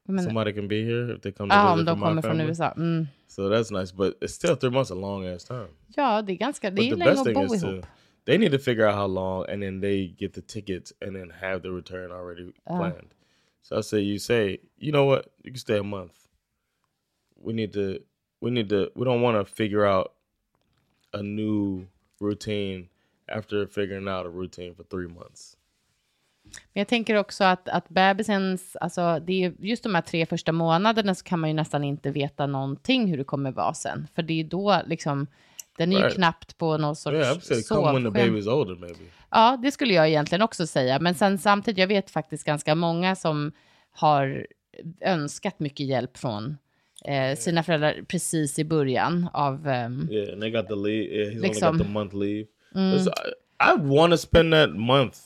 Men, 0.08 0.24
Somebody 0.24 0.52
can 0.52 0.68
be 0.68 0.84
here 0.84 1.14
if 1.14 1.20
they 1.20 1.32
come 1.32 1.50
to 1.50 1.56
ja, 1.56 1.74
visit 1.74 1.78
om 1.78 1.84
de 1.84 1.96
from 1.96 2.08
kommer 2.08 2.22
från. 2.22 2.40
USA. 2.40 2.72
Mm. 2.76 3.06
So 3.26 3.48
that's 3.48 3.70
nice, 3.70 3.92
but 3.92 4.18
it's 4.20 4.34
still 4.34 4.56
three 4.56 4.70
months 4.70 4.90
a 4.90 4.94
long 4.94 5.26
ass 5.26 5.44
time. 5.44 5.68
Ja, 5.96 6.22
det 6.22 6.32
är 6.32 6.36
ganska, 6.36 6.70
det 6.70 6.82
är 6.82 6.96
länge 6.96 7.12
att 7.12 7.24
bo 7.34 7.54
ihop. 7.54 7.82
to 7.82 7.88
they 8.24 8.38
need 8.38 8.52
to 8.52 8.58
figure 8.58 8.86
out 8.86 8.94
how 8.94 9.06
long, 9.06 9.46
and 9.48 9.62
then 9.62 9.80
they 9.80 10.06
get 10.06 10.34
the 10.34 10.42
tickets, 10.42 10.92
and 11.00 11.16
then 11.16 11.30
have 11.30 11.62
the 11.62 11.70
return 11.70 12.10
already 12.12 12.52
planned. 12.66 13.14
So 13.62 13.78
I 13.78 13.80
say, 13.80 14.00
you 14.00 14.18
say, 14.18 14.58
you 14.76 14.92
know 14.92 15.04
what? 15.04 15.32
You 15.42 15.52
can 15.52 15.58
stay 15.58 15.78
a 15.78 15.82
month. 15.82 16.14
We 17.36 17.52
need 17.52 17.72
to, 17.72 18.00
we 18.42 18.50
need 18.50 18.68
to, 18.68 18.90
we 18.94 19.04
don't 19.04 19.22
want 19.22 19.48
to 19.48 19.54
figure 19.54 19.86
out 19.86 20.06
a 21.12 21.22
new 21.22 21.86
routine 22.20 22.88
after 23.28 23.66
figuring 23.66 24.08
out 24.08 24.26
a 24.26 24.28
routine 24.28 24.74
for 24.74 24.84
three 24.84 25.08
months. 25.08 25.56
Men 26.44 26.80
jag 26.80 26.88
tänker 26.88 27.14
också 27.16 27.44
att, 27.44 27.68
att 27.68 27.88
bebisens, 27.88 28.76
alltså 28.76 29.18
det 29.26 29.44
är 29.44 29.52
just 29.58 29.82
de 29.82 29.94
här 29.94 30.02
tre 30.02 30.26
första 30.26 30.52
månaderna 30.52 31.14
så 31.14 31.24
kan 31.24 31.40
man 31.40 31.50
ju 31.50 31.54
nästan 31.54 31.84
inte 31.84 32.10
veta 32.10 32.46
någonting 32.46 33.06
hur 33.06 33.18
det 33.18 33.24
kommer 33.24 33.52
vara 33.52 33.74
sen. 33.74 34.08
För 34.14 34.22
det 34.22 34.40
är 34.40 34.44
då 34.44 34.82
liksom, 34.86 35.26
den 35.78 35.92
är 35.92 35.96
ju 35.96 36.02
Right. 36.02 36.14
knappt 36.14 36.58
på 36.58 36.76
någon 36.76 36.96
sorts 36.96 37.14
Yeah, 37.14 37.38
maybe. 38.80 38.98
Ja, 39.30 39.58
det 39.62 39.70
skulle 39.70 39.94
jag 39.94 40.08
egentligen 40.08 40.42
också 40.42 40.66
säga. 40.66 40.98
Men 41.00 41.14
sen 41.14 41.38
samtidigt, 41.38 41.78
jag 41.78 41.86
vet 41.86 42.10
faktiskt 42.10 42.44
ganska 42.44 42.74
många 42.74 43.16
som 43.16 43.52
har 43.90 44.46
önskat 45.00 45.60
mycket 45.60 45.86
hjälp 45.86 46.16
från 46.18 46.58
eh, 47.04 47.36
sina 47.36 47.62
föräldrar 47.62 48.04
precis 48.08 48.58
i 48.58 48.64
början 48.64 49.28
av... 49.32 49.68
ehm, 49.68 50.08
Yeah, 50.10 50.32
and 50.32 50.42
they 50.42 50.50
got 50.50 50.68
the 50.68 50.74
leave. 50.74 51.04
Yeah, 51.04 51.28
he's 51.30 51.36
only 51.36 51.48
Liksom. 51.48 51.78
got 51.78 51.86
the 51.86 51.92
month 51.92 52.14
leave. 52.14 52.46
It's- 52.74 53.08
I, 53.08 53.70
I'd 53.72 53.86
want 53.88 54.12
to 54.12 54.16
spend 54.16 54.52
that 54.52 54.70
month. 54.70 55.16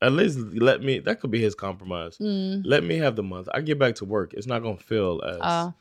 At 0.00 0.12
least 0.12 0.38
let 0.52 0.82
me. 0.82 1.00
That 1.00 1.20
could 1.20 1.30
be 1.30 1.38
his 1.38 1.54
compromise. 1.54 2.16
Let 2.64 2.84
me 2.84 2.98
have 3.04 3.16
the 3.16 3.22
month. 3.22 3.48
I 3.58 3.60
get 3.62 3.78
back 3.78 3.96
to 3.96 4.04
work. 4.06 4.32
It's 4.34 4.48
not 4.48 4.62
gonna 4.62 4.76
feel 4.76 5.22
as 5.22 5.36
Ja. 5.40 5.72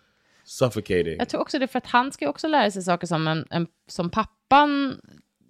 suffocating. 0.46 1.16
Jag 1.20 1.30
tror 1.30 1.42
också 1.42 1.60
det 1.60 1.68
för 1.68 1.78
att 1.78 1.86
han 1.88 2.12
ska 2.12 2.30
också 2.30 2.48
lära 2.48 2.72
sig 2.72 2.84
saker 2.84 3.08
som, 3.08 3.28
en, 3.28 3.46
en, 3.50 3.68
som 3.88 4.10
pappan 4.10 5.02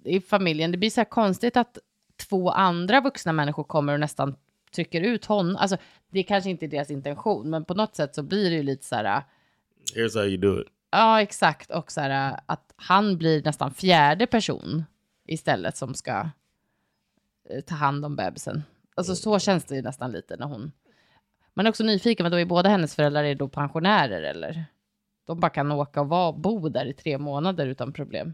i 0.04 0.20
familjen. 0.22 0.72
Det 0.72 0.78
blir 0.78 0.90
så 0.90 1.00
här 1.00 1.06
konstigt 1.06 1.58
att 1.58 1.78
två 2.30 2.50
andra 2.50 3.02
vuxna 3.02 3.34
människor 3.34 3.64
kommer 3.64 3.94
och 3.94 4.00
nästan 4.00 4.36
trycker 4.76 5.02
ut 5.02 5.26
honom. 5.26 5.56
Alltså, 5.56 5.78
det 6.12 6.24
kanske 6.24 6.50
inte 6.50 6.66
är 6.66 6.68
deras 6.68 6.92
intention, 6.92 7.50
men 7.50 7.66
på 7.66 7.74
något 7.74 7.96
sätt 7.96 8.16
så 8.16 8.24
blir 8.24 8.50
det 8.50 8.56
ju 8.56 8.64
lite 8.64 8.86
så 8.86 8.96
här, 8.96 9.24
Here's 9.94 10.16
how 10.16 10.26
you 10.26 10.38
do 10.38 10.62
it. 10.62 10.68
ja 10.92 11.22
exakt, 11.22 11.72
och 11.72 11.92
så 11.92 12.02
här 12.02 12.40
att 12.46 12.74
han 12.76 13.18
blir 13.18 13.44
nästan 13.44 13.74
fjärde 13.74 14.28
person 14.28 14.86
istället 15.28 15.78
som 15.78 15.94
ska 15.94 16.30
eh, 17.50 17.62
ta 17.66 17.76
hand 17.76 18.06
om 18.06 18.16
bebisen. 18.16 18.64
Alltså 18.96 19.16
så 19.16 19.40
känns 19.40 19.64
det 19.64 19.76
ju 19.76 19.82
nästan 19.82 20.12
lite 20.12 20.36
när 20.38 20.46
hon... 20.46 20.72
Man 21.54 21.66
är 21.66 21.70
också 21.70 21.84
nyfiken, 21.84 22.24
men 22.24 22.32
då 22.32 22.40
är 22.40 22.46
båda 22.46 22.70
hennes 22.70 22.96
föräldrar 22.96 23.24
är 23.24 23.36
då 23.36 23.48
pensionärer 23.48 24.22
eller? 24.22 24.66
De 25.26 25.40
bara 25.40 25.50
kan 25.50 25.72
åka 25.72 26.02
och 26.02 26.10
vara, 26.10 26.34
bo 26.34 26.70
där 26.70 26.86
i 26.86 26.94
tre 26.94 27.18
månader 27.18 27.68
utan 27.68 27.94
problem. 27.94 28.34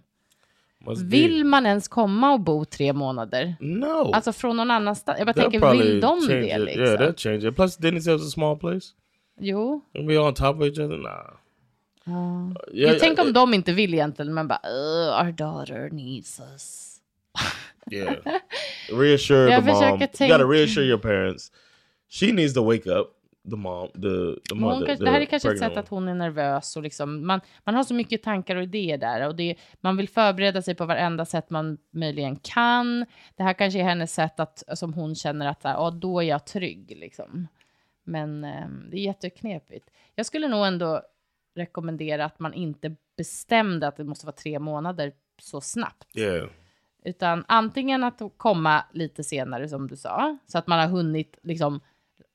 Must 0.85 1.01
Vill 1.01 1.45
man 1.45 1.65
ens 1.65 1.87
komma 1.87 2.33
och 2.33 2.39
bo 2.39 2.65
tre 2.65 2.93
månader? 2.93 3.55
be. 3.59 3.65
No. 3.65 4.11
Alltså 4.13 4.33
från 4.33 4.57
någon 4.57 4.71
annanstans? 4.71 5.17
Jag 5.17 5.27
bara 5.27 5.33
They'll 5.33 5.51
tänker, 5.51 5.71
vill 5.71 5.99
de 5.99 6.27
det 6.27 6.57
liksom? 6.57 6.83
Yeah, 6.83 6.99
they'll 6.99 7.17
change 7.17 7.47
it. 7.47 7.55
Plus, 7.55 7.79
didn't 7.79 7.97
it 7.97 8.07
was 8.07 8.27
a 8.27 8.29
small 8.29 8.59
place? 8.59 8.87
Jo. 9.41 9.81
Be 10.07 10.17
on 10.19 10.33
top 10.33 10.55
of 10.55 10.61
each 10.63 10.79
other. 10.79 10.97
Nah. 10.97 11.27
Uh, 12.07 12.53
Jag 12.73 12.99
tänk 12.99 13.19
om 13.19 13.33
de 13.33 13.53
inte 13.53 13.73
vill 13.73 13.93
egentligen, 13.93 14.33
men 14.33 14.47
bara, 14.47 14.59
"Ugh, 14.63 15.25
our 15.25 15.31
daughter 15.31 15.89
needs 15.91 16.39
us. 16.53 16.87
Yeah. 17.91 18.13
Reassure 18.91 19.47
the 19.49 19.61
mom. 19.61 19.65
försöker 19.65 19.85
You 19.93 19.97
gotta 19.99 20.17
tänka- 20.17 20.37
reassure 20.47 20.85
your 20.85 20.99
parents. 20.99 21.51
She 22.09 22.31
needs 22.33 22.53
to 22.53 22.63
wake 22.63 22.89
up. 22.89 23.07
The 23.49 23.55
mom. 23.55 23.87
The 23.87 23.99
the 23.99 24.55
Men 24.55 24.63
hon 24.63 24.73
mother. 24.73 24.85
kanske, 24.85 25.05
det 25.05 25.11
här 25.11 25.21
är 25.21 25.25
kanske 25.25 25.51
ett 25.51 25.59
sätt 25.59 25.77
att 25.77 25.87
hon 25.89 26.07
är 26.07 26.15
nervös 26.15 26.77
och 26.77 26.83
liksom, 26.83 27.27
man, 27.27 27.41
man 27.63 27.75
har 27.75 27.83
så 27.83 27.93
mycket 27.93 28.23
tankar 28.23 28.55
och 28.55 28.63
idéer 28.63 28.97
där 28.97 29.27
och 29.27 29.35
det, 29.35 29.55
man 29.81 29.97
vill 29.97 30.09
förbereda 30.09 30.61
sig 30.61 30.75
på 30.75 30.85
varenda 30.85 31.25
sätt 31.25 31.49
man 31.49 31.77
möjligen 31.93 32.35
kan. 32.35 33.05
Det 33.35 33.43
här 33.43 33.53
kanske 33.53 33.79
är 33.79 33.83
hennes 33.83 34.13
sätt 34.13 34.39
att, 34.39 34.63
som 34.73 34.93
hon 34.93 35.15
känner 35.15 35.47
att, 35.47 35.59
ja, 35.63 35.91
då 35.91 36.19
är 36.19 36.23
jag 36.27 36.45
trygg 36.45 36.93
liksom. 36.97 37.47
Men 38.11 38.43
eh, 38.43 38.67
det 38.89 38.97
är 38.97 39.01
jätteknepigt. 39.01 39.89
Jag 40.15 40.25
skulle 40.25 40.47
nog 40.47 40.65
ändå 40.65 41.01
rekommendera 41.55 42.25
att 42.25 42.39
man 42.39 42.53
inte 42.53 42.95
bestämde 43.17 43.87
att 43.87 43.97
det 43.97 44.03
måste 44.03 44.25
vara 44.25 44.35
tre 44.35 44.59
månader 44.59 45.13
så 45.41 45.61
snabbt. 45.61 46.17
Yeah. 46.17 46.49
Utan 47.03 47.45
antingen 47.47 48.03
att 48.03 48.21
komma 48.37 48.85
lite 48.91 49.23
senare 49.23 49.69
som 49.69 49.87
du 49.87 49.95
sa, 49.95 50.37
så 50.47 50.57
att 50.57 50.67
man 50.67 50.79
har 50.79 50.87
hunnit 50.87 51.39
liksom 51.43 51.79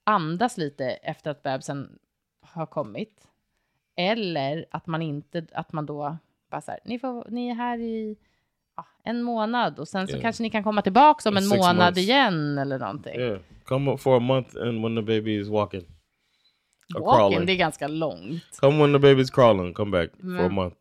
andas 0.05 0.59
lite 0.59 0.85
efter 0.91 1.31
att 1.31 1.43
bebisen 1.43 1.99
har 2.41 2.67
kommit. 2.67 3.29
Eller 3.97 4.67
att 4.71 4.87
man 4.87 5.03
inte, 5.03 5.47
att 5.53 5.73
man 5.73 5.87
då 5.87 6.17
bara 6.51 6.61
så 6.61 6.71
här, 6.71 6.81
ni, 6.85 6.99
får, 6.99 7.27
ni 7.31 7.49
är 7.49 7.55
här 7.55 7.79
i 7.79 8.17
en 9.07 9.23
månad 9.23 9.79
och 9.79 9.89
sen 9.89 10.07
så 10.07 10.13
Yeah. 10.13 10.23
kanske 10.23 10.43
ni 10.43 10.51
kan 10.51 10.65
komma 10.65 10.83
tillbaka 10.83 11.29
om 11.29 11.37
en 11.37 11.47
månad 11.47 11.77
months. 11.77 11.99
igen 11.99 12.59
eller 12.59 12.79
någonting. 12.79 13.21
Yeah. 13.21 13.39
Come 13.65 13.91
up 13.93 14.01
for 14.01 14.17
a 14.17 14.21
month 14.21 14.57
and 14.61 14.83
when 14.83 14.97
the 14.97 15.03
baby 15.03 15.41
is 15.41 15.49
walking. 15.49 15.85
Or 16.95 17.01
Walking, 17.01 17.19
crawling. 17.19 17.47
det 17.47 17.53
är 17.53 17.57
ganska 17.57 17.89
långt. 17.89 18.43
Come 18.61 18.79
when 18.87 18.93
the 19.01 19.09
baby's 19.09 19.31
crawling. 19.35 19.75
Come 19.75 19.91
back 19.91 20.11
for 20.21 20.27
a 20.29 20.43
Men- 20.43 20.55
month. 20.55 20.77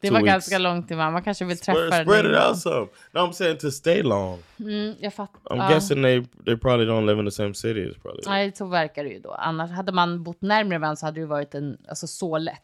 Det 0.00 0.08
Two 0.08 0.14
var 0.14 0.20
weeks. 0.20 0.32
ganska 0.32 0.58
långt 0.58 0.88
till 0.88 0.96
man 0.96 1.22
kanske 1.22 1.44
vill 1.44 1.58
träffa 1.58 1.86
Spread, 1.86 2.06
spread 2.06 2.26
it 2.26 2.48
out 2.48 2.58
some. 2.58 2.86
No, 3.12 3.20
I'm 3.20 3.32
saying 3.32 3.58
to 3.58 3.70
stay 3.70 4.02
long. 4.02 4.38
Mm, 4.60 4.94
jag 5.00 5.14
fattar. 5.14 5.40
I'm 5.56 5.68
guessing 5.68 6.02
they 6.02 6.24
they 6.44 6.56
probably 6.56 6.86
don't 6.86 7.06
live 7.06 7.18
in 7.20 7.24
the 7.26 7.30
same 7.30 7.54
city. 7.54 7.80
It's 7.80 8.00
probably 8.02 8.22
Nej, 8.26 8.52
så 8.54 8.66
verkar 8.66 9.04
det 9.04 9.10
ju 9.10 9.18
då. 9.20 9.30
Annars 9.32 9.70
hade 9.70 9.92
man 9.92 10.22
bott 10.22 10.42
närmare 10.42 10.78
varandra 10.78 10.96
så 10.96 11.06
hade 11.06 11.20
det 11.20 11.26
varit 11.26 11.54
en, 11.54 11.78
alltså 11.88 12.06
så 12.06 12.38
lätt. 12.38 12.62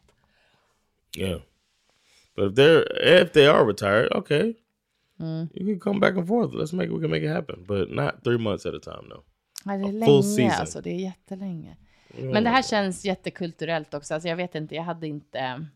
yeah. 1.19 1.41
But 2.37 2.51
if 2.51 2.55
they're 2.55 3.23
if 3.23 3.33
they 3.33 3.47
are 3.47 3.65
retired, 3.67 4.13
okay, 4.13 4.55
Mm. 5.21 5.49
you 5.55 5.67
can 5.67 5.81
come 5.81 6.01
back 6.01 6.17
and 6.17 6.29
forth. 6.29 6.55
Let's 6.55 6.73
make 6.77 6.89
we 6.91 7.01
can 7.01 7.11
make 7.11 7.23
it 7.27 7.31
happen, 7.31 7.65
but 7.67 7.91
not 7.91 8.25
three 8.25 8.39
months 8.39 8.67
at 8.67 8.75
a 8.75 8.79
time. 8.83 9.09
No. 9.09 9.23
Ja, 9.65 9.73
det 9.73 9.83
är 9.83 9.85
full 9.85 9.99
länge, 9.99 10.23
season. 10.23 10.61
alltså. 10.61 10.81
Det 10.81 10.91
är 10.91 10.99
jättelänge. 10.99 11.77
Men 12.19 12.45
det 12.45 12.51
här 12.51 12.63
känns 12.63 13.05
jättekulturellt 13.05 13.95
också. 13.95 14.15
Alltså 14.15 14.29
jag 14.29 14.37
vet 14.37 14.55
inte, 14.55 14.75
jag 14.75 14.83
hade 14.83 15.07
inte 15.07 15.67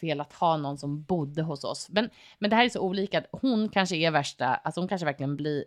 velat 0.00 0.32
ha 0.32 0.56
någon 0.56 0.78
som 0.78 1.02
bodde 1.02 1.42
hos 1.42 1.64
oss. 1.64 1.88
Men, 1.90 2.10
men 2.38 2.50
det 2.50 2.56
här 2.56 2.64
är 2.64 2.68
så 2.68 2.80
olika. 2.80 3.24
Hon 3.32 3.68
kanske 3.68 3.96
är 3.96 4.10
värsta, 4.10 4.46
alltså 4.46 4.80
hon 4.80 4.88
kanske 4.88 5.04
verkligen 5.04 5.36
blir 5.36 5.64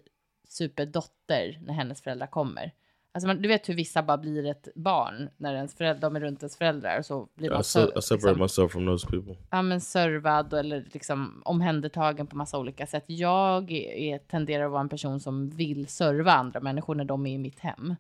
superdotter 0.48 1.60
när 1.62 1.74
hennes 1.74 2.02
föräldrar 2.02 2.28
kommer. 2.28 2.72
Alltså 3.16 3.28
man, 3.28 3.42
du 3.42 3.48
vet 3.48 3.70
hur 3.70 3.74
vissa 3.74 4.04
bara 4.04 4.18
blir 4.18 4.46
ett 4.46 4.68
barn 4.76 5.30
när 5.38 5.56
ens 5.56 5.76
föräldrar, 5.76 6.02
de 6.10 6.16
är 6.16 6.20
runt 6.20 6.42
ens 6.44 6.58
föräldrar 6.58 7.00
och 7.00 7.06
så 7.06 7.28
blir 7.36 7.50
man 7.50 7.62
I, 7.62 7.64
så, 7.64 7.88
se- 7.88 8.00
I 8.00 8.02
separate 8.02 8.28
liksom, 8.28 8.42
myself 8.42 8.72
from 8.72 8.86
those 8.86 9.08
people. 9.08 9.36
ja, 9.52 9.62
men 9.62 9.82
servad 9.82 10.54
eller 10.54 10.88
liksom 10.94 11.42
omhändertagen 11.46 12.28
på 12.28 12.38
massa 12.38 12.58
olika 12.60 12.88
sätt. 12.88 13.04
Jag 13.08 13.72
är, 13.72 14.18
tenderar 14.18 14.66
att 14.66 14.72
vara 14.72 14.82
en 14.82 14.90
person 14.90 15.20
som 15.20 15.50
vill 15.50 15.88
serva 15.88 16.32
andra 16.32 16.60
människor 16.60 16.96
när 16.96 17.06
de 17.06 17.26
är 17.26 17.34
i 17.34 17.38
mitt 17.38 17.60
hem. 17.60 17.96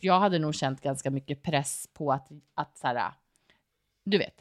Jag 0.00 0.20
hade 0.20 0.38
nog 0.38 0.54
känt 0.54 0.80
ganska 0.80 1.10
mycket 1.10 1.42
press 1.42 1.88
på 1.92 2.12
att, 2.12 2.28
att 2.54 2.78
så 2.78 2.86
här, 2.86 3.12
du 4.04 4.18
vet, 4.18 4.34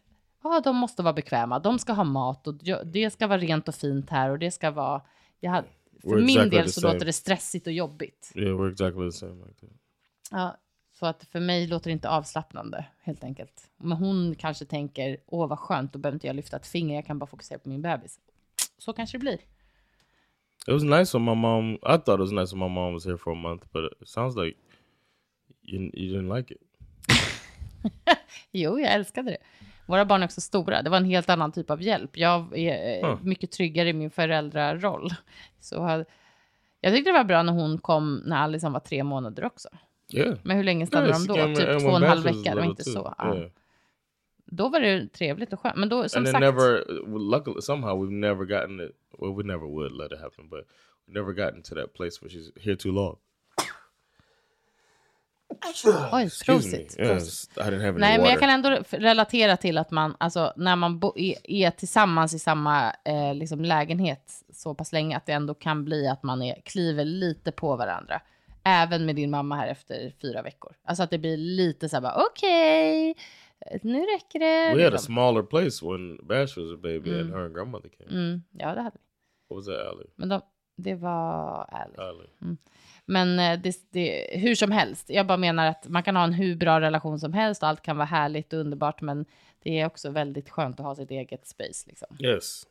ja, 0.44 0.62
de 0.64 0.76
måste 0.76 1.04
vara 1.04 1.14
bekväma, 1.14 1.60
de 1.60 1.80
ska 1.80 1.94
ha 1.94 2.04
mat 2.04 2.48
och 2.48 2.54
det 2.86 3.14
ska 3.14 3.28
vara 3.28 3.40
rent 3.40 3.68
och 3.68 3.76
fint 3.76 4.10
här 4.10 4.30
och 4.30 4.40
det 4.40 4.52
ska 4.52 4.72
vara, 4.72 5.02
jag 5.40 5.52
hade, 5.52 5.68
för 6.02 6.10
We're 6.10 6.16
min 6.26 6.30
exactly 6.30 6.58
del 6.60 6.72
så 6.72 6.82
låter 6.82 7.06
det 7.06 7.14
stressigt 7.14 7.68
och 7.68 7.74
jobbigt. 7.74 8.32
Yeah, 8.36 8.60
we're 8.60 8.72
exactly 8.72 9.12
the 9.12 9.18
same 9.18 9.46
like 9.46 9.60
that. 9.60 9.70
Ja, 10.32 10.58
så 11.00 11.06
att 11.06 11.24
för 11.24 11.40
mig 11.40 11.68
låter 11.68 11.86
det 11.90 11.92
inte 11.94 12.10
avslappnande 12.10 12.86
helt 13.02 13.24
enkelt. 13.24 13.72
Men 13.78 13.98
hon 13.98 14.36
kanske 14.36 14.66
tänker, 14.66 15.18
åh 15.26 15.48
vad 15.48 15.60
skönt, 15.60 15.94
då 15.94 16.00
behöver 16.00 16.16
inte 16.16 16.28
jag 16.28 16.36
lyfta 16.36 16.58
ett 16.58 16.68
finger, 16.68 16.96
jag 16.96 17.06
kan 17.06 17.20
bara 17.20 17.26
fokusera 17.28 17.60
på 17.60 17.70
min 17.70 17.82
bebis. 17.82 18.20
Så 18.78 18.94
kanske 18.94 19.18
det 19.18 19.20
blir. 19.20 19.34
It 20.68 20.74
was 20.74 20.84
nice 20.84 21.18
when 21.18 21.26
my 21.26 21.36
mom. 21.36 21.74
I 21.74 21.78
thought 21.80 22.10
it 22.10 22.20
was 22.20 22.32
nice 22.32 22.56
when 22.56 22.60
my 22.60 22.70
mom 22.76 22.94
was 22.94 23.06
here 23.06 23.18
for 23.18 23.32
a 23.32 23.36
month, 23.36 23.66
but 23.74 23.84
it 24.02 24.08
sounds 24.08 24.36
like 24.36 24.58
you 25.62 25.82
you 25.94 26.18
didn't 26.22 26.38
like 26.38 26.54
it. 26.54 26.62
Jo, 28.52 28.80
jag 28.80 28.94
älskade 28.94 29.32
det. 29.32 29.38
Våra 29.88 30.06
barn 30.06 30.22
är 30.22 30.26
också 30.26 30.42
stora. 30.42 30.82
Det 30.82 30.90
var 30.90 30.98
en 30.98 31.06
helt 31.06 31.30
annan 31.30 31.52
typ 31.52 31.70
av 31.70 31.82
hjälp. 31.82 32.18
Jag 32.18 32.58
är 32.58 33.04
eh, 33.04 33.10
Mm. 33.12 33.20
mycket 33.30 33.52
tryggare 33.52 33.90
i 33.90 33.94
min 33.94 34.12
föräldraroll. 34.12 35.10
Så 35.60 35.82
hade- 35.82 36.06
jag 36.82 36.94
tyckte 36.94 37.10
det 37.12 37.18
var 37.18 37.24
bra 37.24 37.44
när 37.44 37.54
hon 37.54 37.78
kom 37.78 38.16
när 38.26 38.38
Alison 38.38 38.74
var 38.74 38.80
tre 38.80 39.04
månader 39.04 39.46
också. 39.46 39.70
Yeah. 40.14 40.38
Men 40.44 40.58
hur 40.58 40.64
länge 40.64 40.88
stannade 40.88 41.10
Yes, 41.10 41.28
de 41.28 41.34
då? 41.34 41.36
yeah, 41.38 41.48
and 41.48 41.58
Typ 41.58 41.80
två 41.82 41.88
och 41.90 41.98
en 41.98 42.04
halv 42.04 42.24
vecka? 42.24 42.56
Det 42.56 42.66
inte 42.66 42.84
too. 42.84 42.94
så. 42.94 43.16
Ja. 43.18 43.36
Yeah. 43.36 43.50
Då 44.46 44.70
var 44.70 44.80
det 44.80 45.08
trevligt 45.08 45.54
och 45.54 45.60
skönt. 45.60 45.76
Men 45.76 45.90
då, 45.90 46.10
som 46.10 46.20
and 46.20 46.28
sagt. 46.30 46.40
never 46.40 46.86
luckily 47.36 47.62
somehow 47.62 48.04
we've 48.06 48.20
never 48.20 48.46
gotten 48.46 48.80
it 48.80 48.92
well 49.20 49.36
we 49.38 49.44
never 49.44 49.68
would 49.68 49.92
let 49.92 50.12
it 50.12 50.20
happen 50.22 50.50
but 50.50 50.60
we've 51.08 51.14
never 51.14 51.34
gotten 51.34 51.62
to 51.64 51.76
that 51.76 51.94
place 51.94 52.20
where 52.22 52.30
she's 52.36 52.52
here 52.62 52.76
too 52.76 52.92
long 52.92 53.16
Oj, 56.12 56.30
prosit. 56.46 56.96
yes 57.00 57.50
Nej, 57.58 58.18
men 58.20 58.26
jag 58.26 58.40
kan 58.40 58.50
ändå 58.50 58.80
relatera 58.90 59.58
till 59.58 59.78
att 59.78 59.92
man, 59.92 60.16
alltså 60.18 60.54
när 60.56 60.76
man 60.76 61.02
är 61.44 61.72
tillsammans 61.72 62.34
i 62.34 62.40
samma 62.40 62.90
eh, 63.06 63.36
liksom 63.36 63.66
lägenhet 63.66 64.44
så 64.54 64.76
pass 64.76 64.92
länge 64.94 65.18
att 65.18 65.26
det 65.26 65.32
ändå 65.34 65.54
kan 65.54 65.86
bli 65.86 66.08
att 66.08 66.24
man 66.24 66.42
är, 66.42 66.62
kliver 66.62 67.06
lite 67.06 67.52
på 67.52 67.76
varandra. 67.76 68.22
Även 68.66 69.06
med 69.06 69.16
din 69.16 69.32
mamma 69.32 69.56
här 69.56 69.68
efter 69.68 70.14
fyra 70.22 70.42
veckor. 70.42 70.76
Alltså 70.84 71.04
att 71.04 71.10
det 71.10 71.18
blir 71.18 71.38
lite 71.38 71.90
så 71.90 71.96
här 71.96 72.02
bara 72.02 72.26
okej, 72.32 73.16
nu 73.82 74.00
räcker 74.00 74.40
det. 74.40 74.76
we 74.78 74.84
had 74.84 74.94
a 74.94 74.96
liksom. 74.96 75.00
smaller 75.14 75.42
place 75.44 75.86
when 75.86 76.18
bash 76.28 76.58
was 76.58 76.74
a 76.74 76.80
baby 76.84 77.20
and 77.20 77.30
her 77.34 77.40
and 77.46 77.56
grandmother 77.56 77.90
came 77.90 78.10
Mm, 78.10 78.44
ja, 78.52 78.76
det 78.76 78.82
hade 78.82 78.96
vi. 78.96 79.02
what 79.50 79.58
was 79.58 79.66
that 79.66 79.88
alley 79.88 80.08
Men 80.16 80.30
de, 80.30 80.42
det 80.78 80.96
var 80.96 81.70
ärligt. 81.72 82.00
alley 82.00 82.28
Men 83.06 83.40
eh, 83.40 83.60
det, 83.60 83.76
det, 83.92 84.30
hur 84.40 84.56
som 84.56 84.72
helst, 84.72 85.10
jag 85.10 85.28
bara 85.28 85.38
menar 85.38 85.68
att 85.68 85.88
man 85.88 86.04
kan 86.04 86.16
ha 86.16 86.24
en 86.24 86.34
hur 86.34 86.56
bra 86.56 86.82
relation 86.82 87.20
som 87.20 87.34
helst 87.34 87.64
och 87.64 87.70
allt 87.70 87.82
kan 87.82 87.98
vara 87.98 88.06
härligt 88.06 88.54
och 88.54 88.60
underbart, 88.60 89.02
men 89.02 89.26
det 89.60 89.80
är 89.80 89.86
också 89.86 90.10
väldigt 90.10 90.50
skönt 90.50 90.80
att 90.80 90.86
ha 90.86 90.96
sitt 90.96 91.12
eget 91.12 91.48
space. 91.48 91.90
Liksom. 91.90 92.18
yes 92.20 92.64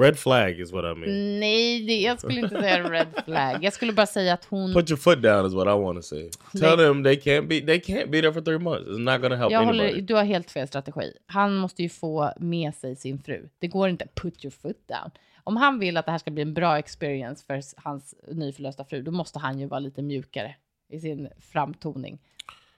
red 0.00 0.18
flag 0.18 0.60
is 0.60 0.72
what 0.72 0.84
i 0.84 1.00
mean 1.00 1.40
Nej, 1.40 1.86
det, 1.86 2.00
jag 2.00 2.20
skulle 2.20 2.40
inte 2.40 2.60
säga 2.60 2.90
red 2.90 3.06
flag. 3.24 3.64
Jag 3.64 3.72
skulle 3.72 3.92
bara 3.92 4.06
säga 4.06 4.34
att 4.34 4.44
hon... 4.44 4.74
put 4.74 4.90
your 4.90 4.98
foot 4.98 5.22
down 5.22 5.46
is 5.46 5.54
what 5.54 5.66
i 5.66 5.80
want 5.80 5.98
to 5.98 6.02
say 6.02 6.30
tell 6.60 6.76
them 6.76 7.04
they 7.04 7.16
can't 7.16 7.46
be 7.46 7.60
they 7.60 7.78
can't 7.78 8.10
be 8.10 8.20
there 8.20 8.32
for 8.32 8.40
three 8.40 8.58
months 8.58 8.88
it's 8.88 8.98
not 8.98 9.22
to 9.30 9.36
help 9.36 9.52
Jag 9.52 9.62
anybody 9.62 9.88
håller, 9.88 10.02
du 10.02 10.14
har 10.14 10.24
helt 10.24 10.50
fel 10.50 10.68
strategi. 10.68 11.12
Han 11.26 11.56
måste 11.56 11.82
ju 11.82 11.88
få 11.88 12.32
med 12.36 12.74
sig 12.74 12.96
sin 12.96 13.18
fru. 13.22 13.48
Det 13.58 13.68
går 13.68 13.88
inte 13.88 14.06
put 14.14 14.44
your 14.44 14.52
foot 14.52 14.88
down. 14.88 15.10
Om 15.44 15.56
han 15.56 15.78
vill 15.78 15.96
att 15.96 16.06
det 16.06 16.12
här 16.12 16.18
ska 16.18 16.30
bli 16.30 16.42
en 16.42 16.54
bra 16.54 16.78
experience 16.78 17.44
för 17.46 17.62
hans 17.76 18.14
nyförlösta 18.28 18.84
fru, 18.84 19.02
då 19.02 19.10
måste 19.10 19.38
han 19.38 19.58
ju 19.58 19.66
vara 19.66 19.80
lite 19.80 20.02
mjukare 20.02 20.54
i 20.88 21.00
sin 21.00 21.28
framtoning. 21.52 22.18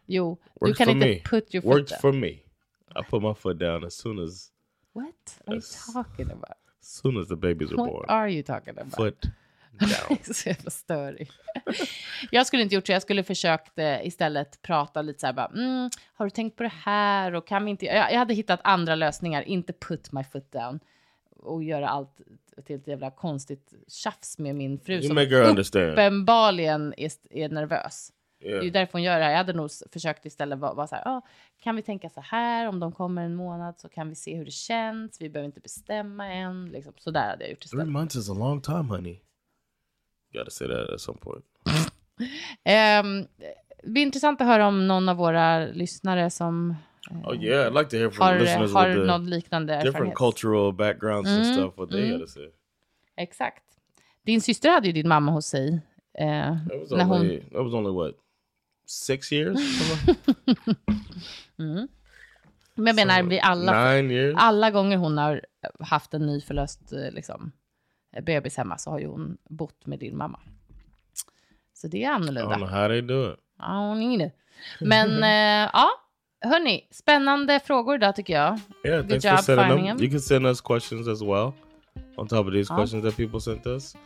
Jo, 0.06 0.38
du 0.60 0.66
Works 0.66 0.78
kan 0.78 0.86
for 0.86 0.92
inte 0.94 1.06
me. 1.06 1.20
put 1.24 1.54
your 1.54 1.62
foot 1.62 1.74
Works 1.74 1.90
down. 1.90 2.00
for 2.00 2.12
me. 2.12 2.28
I 2.28 3.02
put 3.10 3.22
my 3.22 3.34
foot 3.34 3.58
down 3.58 3.84
as 3.84 3.94
soon 3.94 4.18
as 4.24 4.48
What 4.92 5.40
are 5.46 5.54
you 5.54 5.62
talking 5.94 6.30
about? 6.30 6.61
Soon 6.82 7.20
as 7.20 7.28
the 7.28 7.36
babies 7.36 7.72
are 7.72 7.76
What 7.76 7.88
born. 7.88 8.04
are 8.08 8.28
you 8.30 8.42
talking 8.42 8.78
about? 8.78 8.94
Foot 8.94 9.22
down. 9.78 10.18
så 10.34 10.48
jävla 10.48 10.70
störig. 10.70 11.30
jag 12.30 12.46
skulle 12.46 12.62
inte 12.62 12.74
gjort 12.74 12.86
så. 12.86 12.92
Jag 12.92 13.02
skulle 13.02 13.22
försökt 13.24 13.78
eh, 13.78 14.06
istället 14.06 14.62
prata 14.62 15.02
lite 15.02 15.20
så 15.20 15.26
här 15.26 15.32
bara, 15.32 15.46
mm, 15.46 15.90
har 16.14 16.26
du 16.26 16.30
tänkt 16.30 16.56
på 16.56 16.62
det 16.62 16.72
här 16.84 17.34
och 17.34 17.46
kan 17.46 17.64
vi 17.64 17.70
inte? 17.70 17.86
Jag, 17.86 18.12
jag 18.12 18.18
hade 18.18 18.34
hittat 18.34 18.60
andra 18.64 18.94
lösningar, 18.94 19.42
inte 19.42 19.72
put 19.72 20.12
my 20.12 20.24
foot 20.24 20.52
down 20.52 20.80
och 21.36 21.64
göra 21.64 21.88
allt 21.88 22.20
till 22.66 22.76
ett 22.76 22.86
jävla 22.86 23.10
konstigt 23.10 23.72
tjafs 23.88 24.38
med 24.38 24.54
min 24.56 24.78
fru 24.78 24.94
You 24.94 25.02
som 25.02 25.14
make 25.14 25.28
her 25.28 25.48
understand. 25.48 25.90
uppenbarligen 25.90 26.94
är, 26.96 27.10
är 27.30 27.48
nervös. 27.48 28.12
Det 28.42 28.58
är 28.58 28.62
ju 28.62 28.70
därför 28.70 28.92
hon 28.92 29.02
gör 29.02 29.18
det 29.18 29.24
här. 29.24 29.30
Jag 29.30 29.38
hade 29.38 29.52
nog 29.52 29.70
försökt 29.92 30.26
istället 30.26 30.58
vara, 30.58 30.74
vara 30.74 30.86
så 30.86 30.94
här, 30.94 31.08
ah, 31.08 31.22
kan 31.62 31.76
vi 31.76 31.82
tänka 31.82 32.08
så 32.10 32.20
här, 32.20 32.68
om 32.68 32.80
de 32.80 32.92
kommer 32.92 33.22
en 33.22 33.34
månad 33.34 33.74
så 33.78 33.88
kan 33.88 34.08
vi 34.08 34.14
se 34.14 34.36
hur 34.36 34.44
det 34.44 34.50
känns, 34.50 35.20
vi 35.20 35.28
behöver 35.28 35.46
inte 35.46 35.60
bestämma 35.60 36.26
än. 36.32 36.64
Liksom. 36.72 36.92
Så 36.98 37.10
där 37.10 37.30
hade 37.30 37.44
jag 37.44 37.50
gjort 37.50 37.58
Three 37.60 37.66
istället. 37.66 37.88
months 37.88 38.16
is 38.16 38.30
a 38.30 38.34
long 38.34 38.60
time, 38.60 38.82
honey. 38.88 39.18
You 40.34 40.40
gotta 40.40 40.50
say 40.50 40.68
that 40.68 40.90
at 40.90 41.00
some 41.00 41.18
point. 41.18 41.44
Um, 42.18 43.26
det 43.82 43.88
blir 43.90 44.02
intressant 44.02 44.40
att 44.40 44.46
höra 44.46 44.66
om 44.66 44.88
någon 44.88 45.08
av 45.08 45.16
våra 45.16 45.58
lyssnare 45.66 46.30
som 46.30 46.76
Oh 47.24 47.44
yeah, 47.44 47.66
I'd 47.66 47.78
like 47.78 47.90
to 47.90 47.96
hear 47.96 48.10
from 48.10 48.26
har, 48.26 48.38
listeners 48.38 48.72
har 48.74 48.88
with 48.88 49.06
någon 49.06 49.30
liknande 49.30 49.80
different 49.82 50.14
cultural 50.14 50.72
backgrounds 50.72 51.30
and 51.30 51.42
Mm, 51.44 51.54
stuff. 51.54 51.72
What 51.78 51.90
they 51.90 52.00
mm. 52.04 52.12
gotta 52.18 52.26
say. 52.30 52.48
Exakt. 53.16 53.62
Din 54.26 54.40
syster 54.40 54.70
hade 54.70 54.86
ju 54.86 54.92
din 54.92 55.08
mamma 55.08 55.32
hos 55.32 55.46
sig. 55.46 55.80
Eh, 56.18 56.56
That 56.68 56.80
was 56.80 56.90
när 56.90 57.04
only 57.12 57.40
hon, 57.40 57.50
that 57.50 57.64
was 57.64 57.74
only 57.74 57.90
what 57.92 58.14
six 58.86 59.32
years, 59.32 59.58
men 61.56 61.88
jag 62.86 62.96
menar, 62.96 63.22
blir 63.22 63.40
alla, 63.40 64.00
alla 64.36 64.70
gånger 64.70 64.96
hon 64.96 65.18
har 65.18 65.40
haft 65.80 66.14
en 66.14 66.26
nyförlöst 66.26 66.92
eh, 66.92 67.10
liksom, 67.12 67.52
bebis 68.22 68.56
hemma 68.56 68.78
så 68.78 68.90
har 68.90 68.98
ju 68.98 69.06
hon 69.06 69.36
bott 69.50 69.86
med 69.86 69.98
din 69.98 70.16
mamma. 70.16 70.40
Så 71.74 71.88
det 71.88 71.96
är 71.96 72.00
I 72.00 72.04
don't 72.06 72.14
annorlunda. 72.14 72.56
know 72.56 72.68
how 72.68 72.88
they 72.88 73.00
do 73.00 73.32
it. 73.32 73.38
Ja. 73.58 73.94
Men 74.80 75.22
eh, 75.22 75.70
ja, 75.72 75.88
hörni, 76.40 76.88
spännande 76.90 77.60
frågor 77.60 77.94
idag 77.94 78.16
tycker 78.16 78.32
jag. 78.32 78.60
Yeah, 78.84 79.00
Good 79.00 79.08
thanks 79.08 79.24
job 79.24 79.36
for 79.36 79.42
sending 79.42 79.66
finding 79.68 79.86
them. 79.86 79.96
them. 79.96 80.04
You 80.04 80.10
can 80.10 80.20
send 80.20 80.46
us 80.46 80.60
questions 80.60 81.08
as 81.08 81.22
well. 81.22 81.52
On 82.16 82.28
top 82.28 82.46
of 82.46 82.52
these 82.52 82.72
Oh. 82.72 82.76
questions 82.76 83.04
that 83.04 83.16
people 83.16 83.40
sent 83.40 83.66
us. 83.66 83.96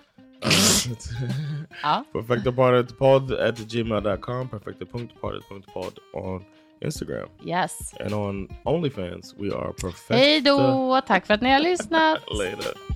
Ja. 1.82 2.04
Perfectapartypod 2.12 3.32
at 3.32 3.58
gmail.com. 3.58 4.48
Perfecta.party.pod 4.48 5.98
on 6.12 6.44
Instagram. 6.84 7.28
Yes. 7.44 7.94
And 8.00 8.12
on 8.14 8.48
OnlyFans, 8.64 9.34
we 9.38 9.54
are 9.56 9.72
perfecta. 9.72 10.14
Hej 10.14 10.40
då, 10.40 11.00
tack 11.06 11.26
för 11.26 11.34
att 11.34 11.42
ni 11.42 11.50
har 11.52 11.60
lyssnat. 11.60 12.18
Later. 12.38 12.95